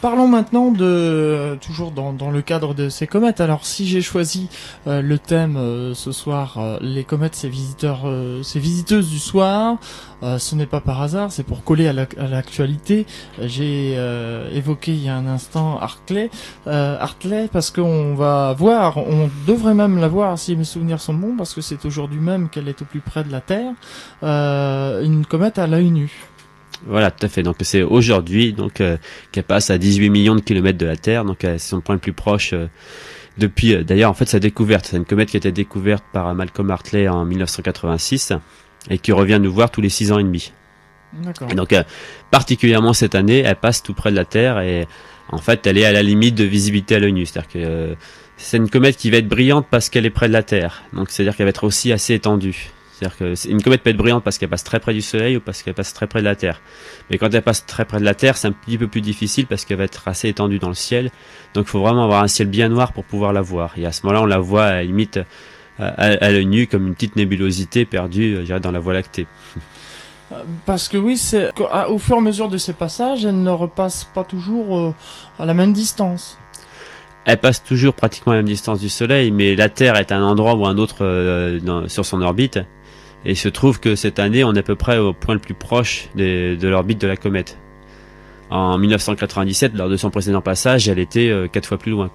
[0.00, 3.40] Parlons maintenant de toujours dans, dans, le cadre de ces comètes.
[3.40, 4.48] Alors si j'ai choisi
[4.86, 8.06] euh, le thème euh, ce soir, euh, les comètes, ces visiteurs,
[8.42, 9.78] ces visiteuses du soir,
[10.22, 13.06] ce n'est pas par hasard, c'est pour coller à l'actualité.
[13.40, 13.94] j'ai
[14.52, 16.30] évoqué il y a un instant Hartley,
[16.66, 21.36] Hartley parce qu'on va voir, on devrait même la voir si mes souvenirs sont bons,
[21.36, 23.72] parce que c'est aujourd'hui même qu'elle est au plus près de la Terre,
[24.22, 26.27] une comète à l'œil nu.
[26.86, 27.42] Voilà, tout à fait.
[27.42, 28.96] Donc c'est aujourd'hui donc euh,
[29.32, 32.00] qu'elle passe à 18 millions de kilomètres de la Terre, donc c'est son point le
[32.00, 32.68] plus proche euh,
[33.36, 33.74] depuis.
[33.74, 36.70] Euh, d'ailleurs, en fait, sa découverte, c'est une comète qui a été découverte par Malcolm
[36.70, 38.32] Hartley en 1986
[38.90, 40.52] et qui revient nous voir tous les 6 ans et demi.
[41.50, 41.74] Et donc
[42.30, 44.86] particulièrement cette année, elle passe tout près de la Terre et
[45.30, 47.96] en fait, elle est à la limite de visibilité à l'œil nu, c'est-à-dire que
[48.36, 50.84] c'est une comète qui va être brillante parce qu'elle est près de la Terre.
[50.92, 52.70] Donc c'est-à-dire qu'elle va être aussi assez étendue.
[52.98, 55.40] C'est-à-dire que une comète peut être brillante parce qu'elle passe très près du Soleil ou
[55.40, 56.60] parce qu'elle passe très près de la Terre.
[57.10, 59.46] Mais quand elle passe très près de la Terre, c'est un petit peu plus difficile
[59.46, 61.10] parce qu'elle va être assez étendue dans le ciel.
[61.54, 63.74] Donc il faut vraiment avoir un ciel bien noir pour pouvoir la voir.
[63.76, 65.20] Et à ce moment-là, on la voit à limite
[65.78, 69.28] à, l'œil nu comme une petite nébulosité perdue je dirais, dans la Voie lactée.
[70.66, 71.50] Parce que oui, c'est
[71.88, 74.94] au fur et à mesure de ces passages, elle ne repasse pas toujours euh,
[75.38, 76.36] à la même distance
[77.28, 80.22] elle passe toujours pratiquement à la même distance du Soleil, mais la Terre est un
[80.22, 82.58] endroit ou un autre euh, sur son orbite.
[83.24, 85.40] Et il se trouve que cette année, on est à peu près au point le
[85.40, 87.58] plus proche de l'orbite de la comète.
[88.50, 92.10] En 1997, lors de son précédent passage, elle était euh, quatre fois plus loin.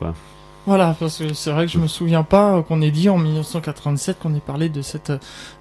[0.65, 4.17] Voilà, parce que c'est vrai que je me souviens pas qu'on ait dit en 1987
[4.19, 5.11] qu'on ait parlé de cette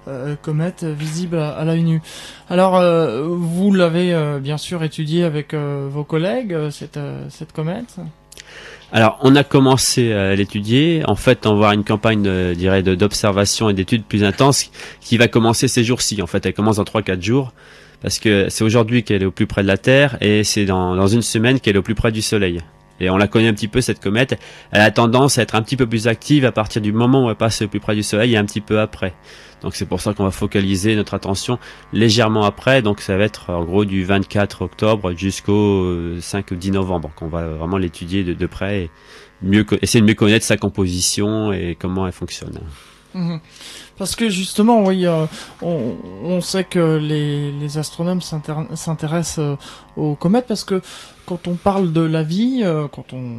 [0.07, 2.01] euh, comète visible à, à l'œil nu.
[2.49, 7.99] Alors, euh, vous l'avez bien sûr étudié avec vos collègues cette cette comète?
[8.95, 11.01] Alors, on a commencé à l'étudier.
[11.07, 14.69] En fait, on va avoir une campagne, de, dirais, d'observation et d'études plus intense
[15.01, 16.21] qui va commencer ces jours-ci.
[16.21, 17.53] En fait, elle commence dans 3-4 jours
[18.03, 20.95] parce que c'est aujourd'hui qu'elle est au plus près de la Terre et c'est dans,
[20.95, 22.59] dans une semaine qu'elle est au plus près du Soleil.
[22.99, 24.39] Et on la connaît un petit peu cette comète.
[24.71, 27.29] Elle a tendance à être un petit peu plus active à partir du moment où
[27.31, 29.15] elle passe au plus près du Soleil et un petit peu après.
[29.63, 31.57] Donc c'est pour ça qu'on va focaliser notre attention
[31.93, 32.81] légèrement après.
[32.81, 37.27] Donc ça va être en gros du 24 octobre jusqu'au 5 ou 10 novembre qu'on
[37.29, 38.91] va vraiment l'étudier de, près et
[39.41, 42.59] mieux essayer de mieux connaître sa composition et comment elle fonctionne.
[43.13, 43.39] Mhm.
[43.97, 45.25] Parce que justement, oui, euh,
[45.61, 49.55] on, sait que les, les astronomes s'intéressent euh,
[49.95, 50.81] aux comètes parce que
[51.25, 53.37] quand on parle de la vie, euh, quand on,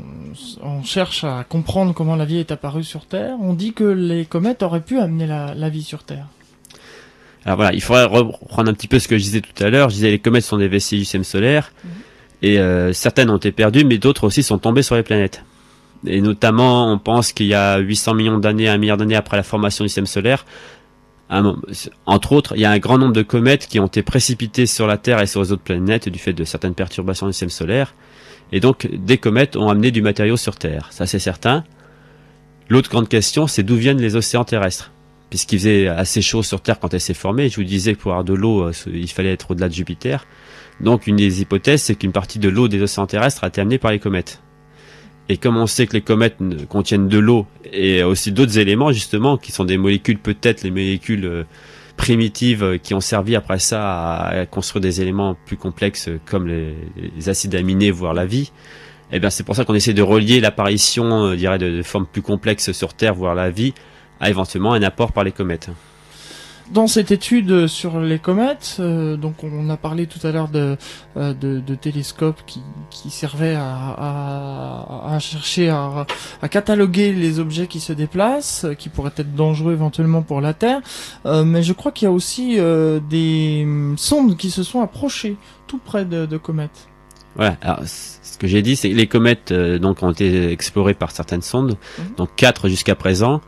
[0.62, 4.24] on, cherche à comprendre comment la vie est apparue sur Terre, on dit que les
[4.24, 6.26] comètes auraient pu amener la, la vie sur Terre.
[7.45, 9.91] Alors voilà, il faudrait reprendre un petit peu ce que je disais tout à l'heure.
[9.91, 11.91] Je disais les comètes sont des vestiges du système solaire mhm.
[12.43, 15.45] et certaines ont été perdues, mais d'autres aussi sont tombées sur les planètes.
[16.07, 19.43] Et notamment, on pense qu'il y a 800 millions d'années, un milliard d'années après la
[19.43, 20.45] formation du système solaire,
[21.31, 24.87] entre autres, il y a un grand nombre de comètes qui ont été précipitées sur
[24.87, 27.95] la Terre et sur les autres planètes du fait de certaines perturbations du système solaire.
[28.53, 30.89] Et donc, des comètes ont amené du matériau sur Terre.
[30.91, 31.64] Ça, c'est certain.
[32.68, 34.93] L'autre grande question, c'est d'où viennent les océans terrestres?
[35.31, 37.49] Puisqu'il faisait assez chaud sur Terre quand elle s'est formée.
[37.49, 40.27] Je vous disais que pour avoir de l'eau, euh, il fallait être au-delà de Jupiter.
[40.81, 43.79] Donc, une des hypothèses, c'est qu'une partie de l'eau des océans terrestres a été amenée
[43.79, 44.41] par les comètes.
[45.29, 46.37] Et comme on sait que les comètes
[46.68, 51.25] contiennent de l'eau et aussi d'autres éléments justement qui sont des molécules peut-être les molécules
[51.25, 51.45] euh,
[51.97, 57.29] primitives euh, qui ont servi après ça à construire des éléments plus complexes comme les,
[57.29, 58.53] acides aminés voire la vie.
[59.11, 62.07] Et eh bien c'est pour ça qu'on essaie de relier l'apparition, euh, dirais, de formes
[62.07, 63.72] plus complexes sur Terre voire la vie
[64.20, 65.70] à éventuellement un apport par les comètes.
[66.73, 70.79] Dans cette étude sur les comètes, euh, donc on a parlé tout à l'heure de,
[71.19, 76.07] euh, de, de, télescopes qui, qui servaient à, à, à chercher à,
[76.41, 80.81] à, cataloguer les objets qui se déplacent, qui pourraient être dangereux éventuellement pour la Terre.
[81.27, 82.59] Euh, mais je crois qu'il y a aussi
[83.11, 85.37] des sondes qui se sont approchées
[85.67, 86.89] tout près de, de comètes.
[87.37, 87.59] Voilà.
[87.61, 91.43] Alors, ce que j'ai dit, c'est que les comètes donc ont été explorées par certaines
[91.43, 92.05] sondes, mhm.
[92.17, 93.43] donc quatre jusqu'à présent.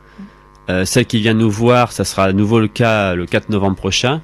[0.69, 3.77] Euh, celle qui vient nous voir, ça sera à nouveau le cas le 4 novembre
[3.77, 4.21] prochain.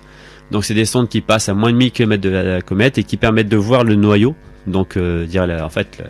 [0.51, 3.03] Donc c'est des sondes qui passent à moins de 1000 km de la, comète et
[3.03, 4.35] qui permettent de voir le noyau,
[4.67, 6.03] donc euh, dire en fait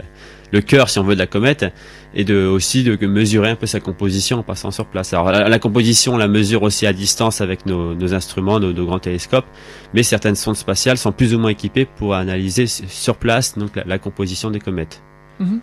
[0.52, 1.66] le, cœur si on veut de la comète,
[2.14, 5.14] et de aussi de mesurer un peu sa composition en passant sur place.
[5.14, 9.48] Alors la, composition, on la mesure aussi à distance avec nos, instruments, nos, grands télescopes,
[9.94, 13.98] mais certaines sondes spatiales sont plus ou moins équipées pour analyser sur place donc la,
[13.98, 15.02] composition des comètes.
[15.40, 15.62] Mhm.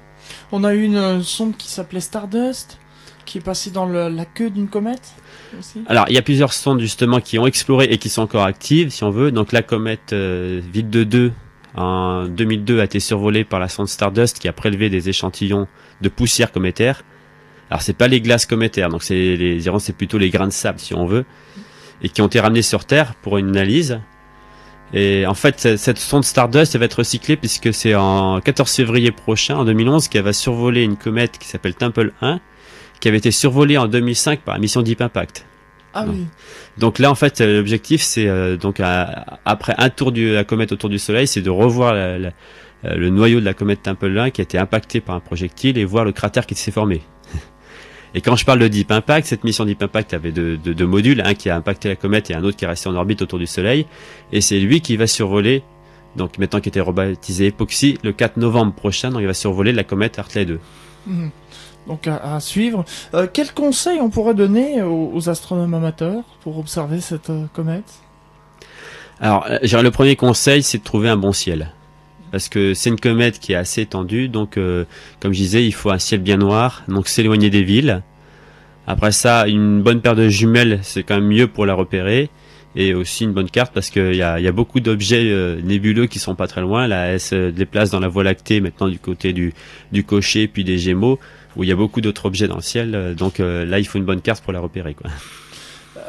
[0.52, 2.79] On a eu une sonde qui s'appelait Stardust
[3.30, 5.14] qui est passé dans la queue d'une comète
[5.86, 8.90] Alors, il y a plusieurs sondes justement qui ont exploré et qui sont encore actives,
[8.90, 9.30] si on veut.
[9.30, 11.32] Donc, la comète euh, de 2
[11.76, 15.68] en 2002 a été survolée par la sonde Stardust qui a prélevé des échantillons
[16.00, 17.04] de poussière cométaire.
[17.70, 20.80] Alors, c'est pas les glaces cométaires, donc c'est les, c'est plutôt les grains de sable,
[20.80, 21.24] si on veut,
[22.02, 24.00] et qui ont été ramenés sur Terre pour une analyse.
[24.92, 29.12] Et en fait, cette sonde Stardust elle va être recyclée puisque c'est en 14 février
[29.12, 32.40] prochain, en 2011, qu'elle va survoler une comète qui s'appelle Temple 1
[33.00, 35.46] qui avait été survolé en 2005 par la mission Deep Impact.
[35.92, 36.26] Ah oui.
[36.78, 38.80] Donc là, en fait, l'objectif, c'est euh, donc
[39.44, 42.30] après un tour de la comète autour du Soleil, c'est de revoir euh,
[42.84, 45.84] le noyau de la comète Temple 1 qui a été impacté par un projectile et
[45.84, 47.02] voir le cratère qui s'est formé.
[48.14, 51.22] Et quand je parle de Deep Impact, cette mission Deep Impact avait deux, deux, modules,
[51.24, 53.38] un qui a impacté la comète et un autre qui est resté en orbite autour
[53.38, 53.86] du Soleil.
[54.32, 55.62] Et c'est lui qui va survoler,
[56.16, 59.84] donc maintenant qui était rebaptisé Epoxy, le 4 novembre prochain, donc il va survoler la
[59.84, 60.60] comète Hartley 2
[61.90, 62.84] donc à, suivre.
[63.14, 67.92] Euh, quels conseils on pourrait donner aux, astronomes amateurs pour observer cette euh, comète?
[69.20, 71.72] Alors, euh, le premier conseil, c'est de trouver un bon ciel.
[72.30, 75.90] Parce que c'est une comète qui est assez étendue, donc comme je disais, il faut
[75.90, 78.02] un ciel bien noir, donc s'éloigner des villes.
[78.86, 82.30] Après ça, une bonne paire de jumelles, c'est quand même mieux pour la repérer
[82.76, 86.46] et aussi une bonne carte parce qu'il y a, beaucoup d'objets nébuleux qui sont pas
[86.46, 86.86] très loin.
[86.86, 90.78] Là, elle se déplace dans la Voie lactée, maintenant du côté du cocher puis des
[90.78, 91.18] Gémeaux
[91.56, 92.94] où il y a beaucoup d'autres objets dans le ciel.
[92.94, 95.10] Euh, donc euh, là, il faut une bonne carte pour la repérer, quoi.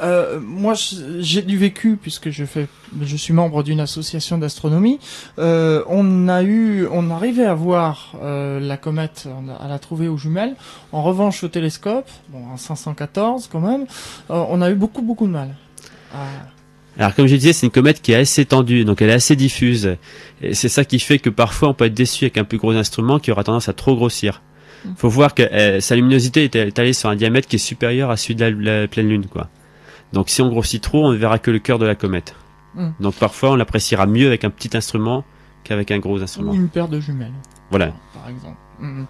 [0.02, 0.74] Euh, moi,
[1.20, 2.68] j'ai du vécu puisque je fais,
[3.02, 5.00] je suis membre d'une association d'astronomie.
[5.40, 9.28] Euh, on a eu, on arrivait à voir euh, la comète,
[9.60, 10.56] à la trouver aux jumelles.
[10.92, 13.86] En revanche, au télescope, bon, en 514 quand même,
[14.30, 15.56] euh, on a eu beaucoup beaucoup de mal.
[16.98, 19.36] Alors comme je disais, c'est une comète qui est assez tendue, donc elle est assez
[19.36, 19.96] diffuse.
[20.42, 22.72] Et c'est ça qui fait que parfois on peut être déçu avec un plus gros
[22.72, 24.42] instrument qui aura tendance à trop grossir
[24.96, 28.18] faut voir que euh, sa luminosité est étalée sur un diamètre qui est supérieur à
[28.18, 29.50] celui de la, pleine lune, quoi.
[30.14, 32.36] Donc si on grossit trop, on ne verra que le cœur de la comète.
[32.76, 32.90] Hmm.
[33.00, 35.24] Donc parfois, on l'appréciera mieux avec un petit instrument
[35.64, 36.54] qu'avec un gros instrument.
[36.54, 37.34] Une paire de jumelles.
[37.70, 37.94] Voilà.
[38.14, 38.58] Par exemple.
[38.80, 39.06] Hmm.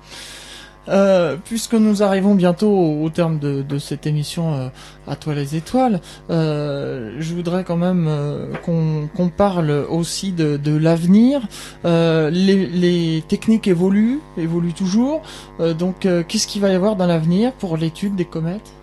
[0.90, 4.68] Euh, puisque nous arrivons bientôt au, terme de, de, cette émission euh,
[5.08, 6.02] à toi les étoiles,
[6.32, 8.10] euh, je voudrais quand même
[8.66, 11.42] qu'on parle aussi de, de l'avenir.
[11.84, 12.32] Les,
[12.68, 15.22] les, techniques évoluent, évoluent toujours.
[15.60, 18.74] donc, qu'est-ce qu'il va y avoir dans l'avenir pour l'étude des comètes?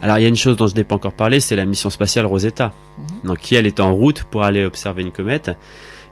[0.00, 1.90] Alors il y a une chose dont je n'ai pas encore parlé, c'est la mission
[1.90, 3.04] spatiale Rosetta, mhm.
[3.28, 5.50] donc qui elle est en route pour aller observer une comète.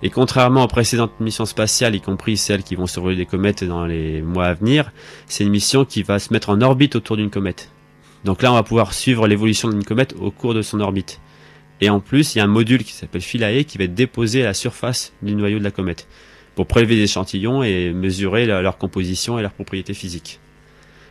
[0.03, 3.87] Et contrairement aux précédentes missions spatiales, y compris celles qui vont survoler des comètes dans
[3.87, 4.93] les mois à venir,
[5.27, 7.71] c'est une mission qui va se mettre en orbite autour d'une comète.
[8.25, 11.21] Donc là, on va pouvoir suivre l'évolution d'une comète au cours de son orbite.
[11.81, 14.43] Et en plus, il y a un module qui s'appelle Philae qui va être déposé
[14.43, 16.07] à la surface du noyau de la comète
[16.55, 20.41] pour prélever des échantillons et mesurer leur composition et leurs propriétés physiques.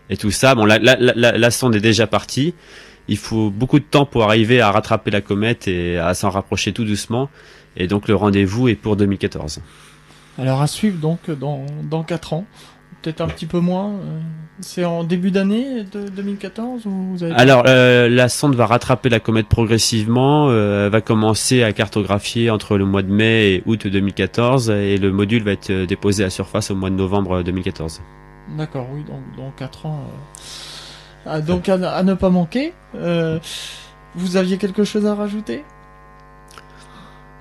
[0.10, 2.54] Et tout ça, bon, la, la, sonde est déjà partie.
[3.08, 6.74] Il faut beaucoup de temps pour arriver à rattraper la comète et à s'en rapprocher
[6.74, 7.30] tout doucement.
[7.78, 9.62] Et donc le rendez-vous est pour 2014.
[10.38, 12.46] Alors à suivre donc dans, dans 4 ans
[13.06, 13.92] peut-être un petit peu moins.
[13.92, 14.20] Euh,
[14.62, 19.10] c'est en début d'année de 2014 ou vous avez Alors euh, la sonde va rattraper
[19.10, 23.86] la comète progressivement, euh, va commencer à cartographier entre le mois de mai et août
[23.86, 28.02] 2014 et le module va être déposé à surface au mois de novembre 2014.
[28.58, 30.08] D'accord, oui, donc dans 4 ans.
[31.26, 32.74] Ah, donc à, ne pas manquer.
[34.16, 35.64] vous aviez quelque chose à rajouter?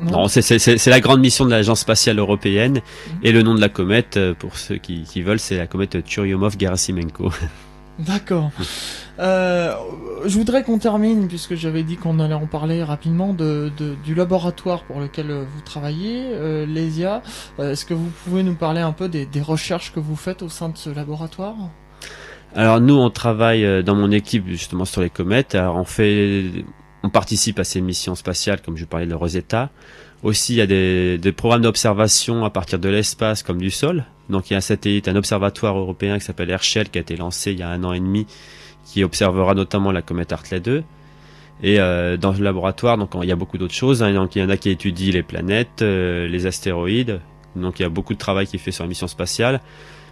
[0.01, 2.75] Non, c'est la grande mission de l'agence spatiale européenne.
[2.75, 3.19] Mhm.
[3.23, 7.33] Et le nom de la comète, euh, pour ceux qui, veulent, c'est la comète Churyumov-Gerasimenko.
[7.99, 8.51] D'accord.
[9.21, 9.73] Euh,
[10.25, 13.71] je voudrais qu'on termine, puisque j'avais dit qu'on allait en parler rapidement, de,
[14.05, 17.23] du laboratoire pour lequel euh, vous travaillez, euh, l'ESIA.
[17.61, 20.49] Est-ce que vous pouvez nous parler un peu des, des, recherches que vous faites au
[20.49, 21.55] sein de ce laboratoire?
[22.57, 25.55] Alors nous, on travaille dans mon équipe justement sur les comètes.
[25.55, 26.65] Alors on fait
[27.05, 29.69] on participe à ces missions spatiales, comme je parlais de Rosetta.
[30.23, 34.07] Aussi, il y a des, programmes d'observation à partir de l'espace comme du sol.
[34.31, 37.15] Donc, il y a un satellite, un observatoire européen qui s'appelle Herschel, qui a été
[37.17, 38.27] lancé il y a un an et demi,
[38.87, 40.83] qui observera notamment la comète Hartley 2.
[41.63, 44.03] Et euh, dans le laboratoire, donc il y a beaucoup d'autres choses.
[44.03, 44.15] Hein.
[44.15, 47.21] Donc, il y en a qui étudient les planètes, euh, les astéroïdes.
[47.55, 49.61] Donc, il y a beaucoup de travail qui est fait sur la mission spatiale.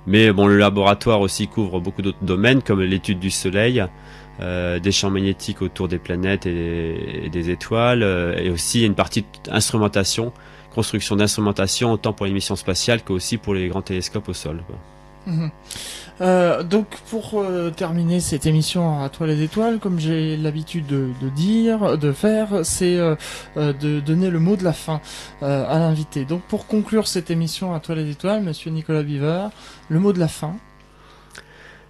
[0.06, 3.82] Mais bon, le laboratoire aussi couvre beaucoup d'autres domaines, comme l'étude du Soleil,
[4.42, 9.24] euh, des champs magnétiques autour des planètes et, des étoiles, euh, et aussi une partie
[9.48, 10.32] instrumentation,
[10.74, 14.64] construction d'instrumentation autant pour les missions spatiales qu'aussi pour les grands télescopes au sol.
[15.26, 15.50] Mhm.
[16.20, 17.44] Euh, donc pour
[17.76, 22.96] terminer cette émission à toi les étoiles, comme j'ai l'habitude de, dire, de faire, c'est
[23.56, 25.00] de donner le mot de la fin
[25.40, 26.24] à l'invité.
[26.24, 29.48] Donc pour conclure cette émission à toi les étoiles, Monsieur Nicolas Biver,
[29.88, 30.56] le mot de la fin.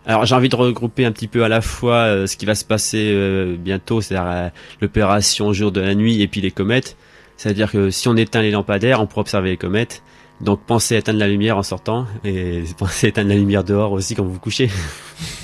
[0.05, 2.55] Alors j'ai envie de regrouper un petit peu à la fois euh, ce qui va
[2.55, 4.49] se passer euh, bientôt, c'est-à-dire euh,
[4.81, 6.97] l'opération jour de la nuit et puis les comètes.
[7.37, 10.03] C'est-à-dire que si on éteint les lampadaires, on pourra observer les comètes.
[10.41, 13.93] Donc pensez à éteindre la lumière en sortant et pensez à éteindre la lumière dehors
[13.93, 14.71] aussi quand vous vous couchez.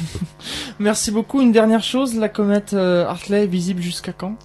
[0.81, 1.41] Merci beaucoup.
[1.41, 4.37] Une dernière chose, la comète Hartley est visible jusqu'à quand?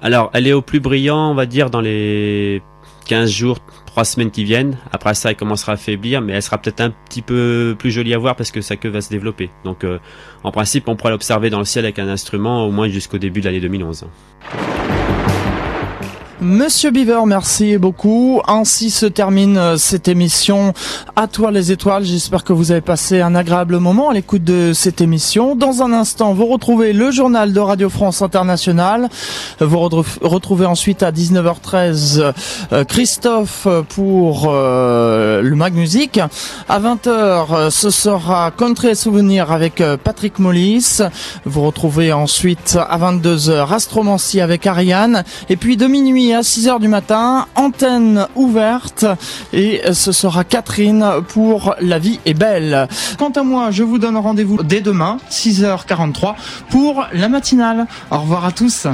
[0.00, 2.62] Alors elle est au plus brillant, on va dire, dans les
[3.06, 3.58] 15 jours,
[3.92, 4.78] 3 semaines qui viennent.
[4.90, 8.14] Après ça, elle commencera à faiblir, mais elle sera peut-être un petit peu plus jolie
[8.14, 9.50] à voir parce que sa queue va se développer.
[9.64, 9.98] Donc, euh,
[10.44, 13.40] en principe, on pourra l'observer dans le ciel avec un instrument au moins jusqu'au début
[13.40, 14.06] de l'année 2011.
[16.42, 18.42] Monsieur Beaver, merci beaucoup.
[18.48, 20.72] Ainsi se termine euh, cette émission
[21.14, 22.02] À toi les étoiles.
[22.02, 25.54] J'espère que vous avez passé un agréable moment à l'écoute de cette émission.
[25.54, 29.08] Dans un instant, vous retrouvez le journal de Radio France Internationale.
[29.60, 32.32] Vous retrouvez ensuite à 19h13
[32.72, 36.18] euh, Christophe pour euh, le Mag Music.
[36.68, 40.98] À 20h, ce sera Country et Souvenir avec Patrick Mollis.
[41.44, 45.22] Vous retrouvez ensuite à 22h Astromancie avec Ariane.
[45.48, 49.04] Et puis de minuit à 6h du matin, antenne ouverte
[49.52, 52.88] et ce sera Catherine pour La vie est belle.
[53.18, 56.34] Quant à moi, je vous donne rendez-vous dès demain, 6h43
[56.70, 57.86] pour la matinale.
[58.10, 58.86] Au revoir à tous.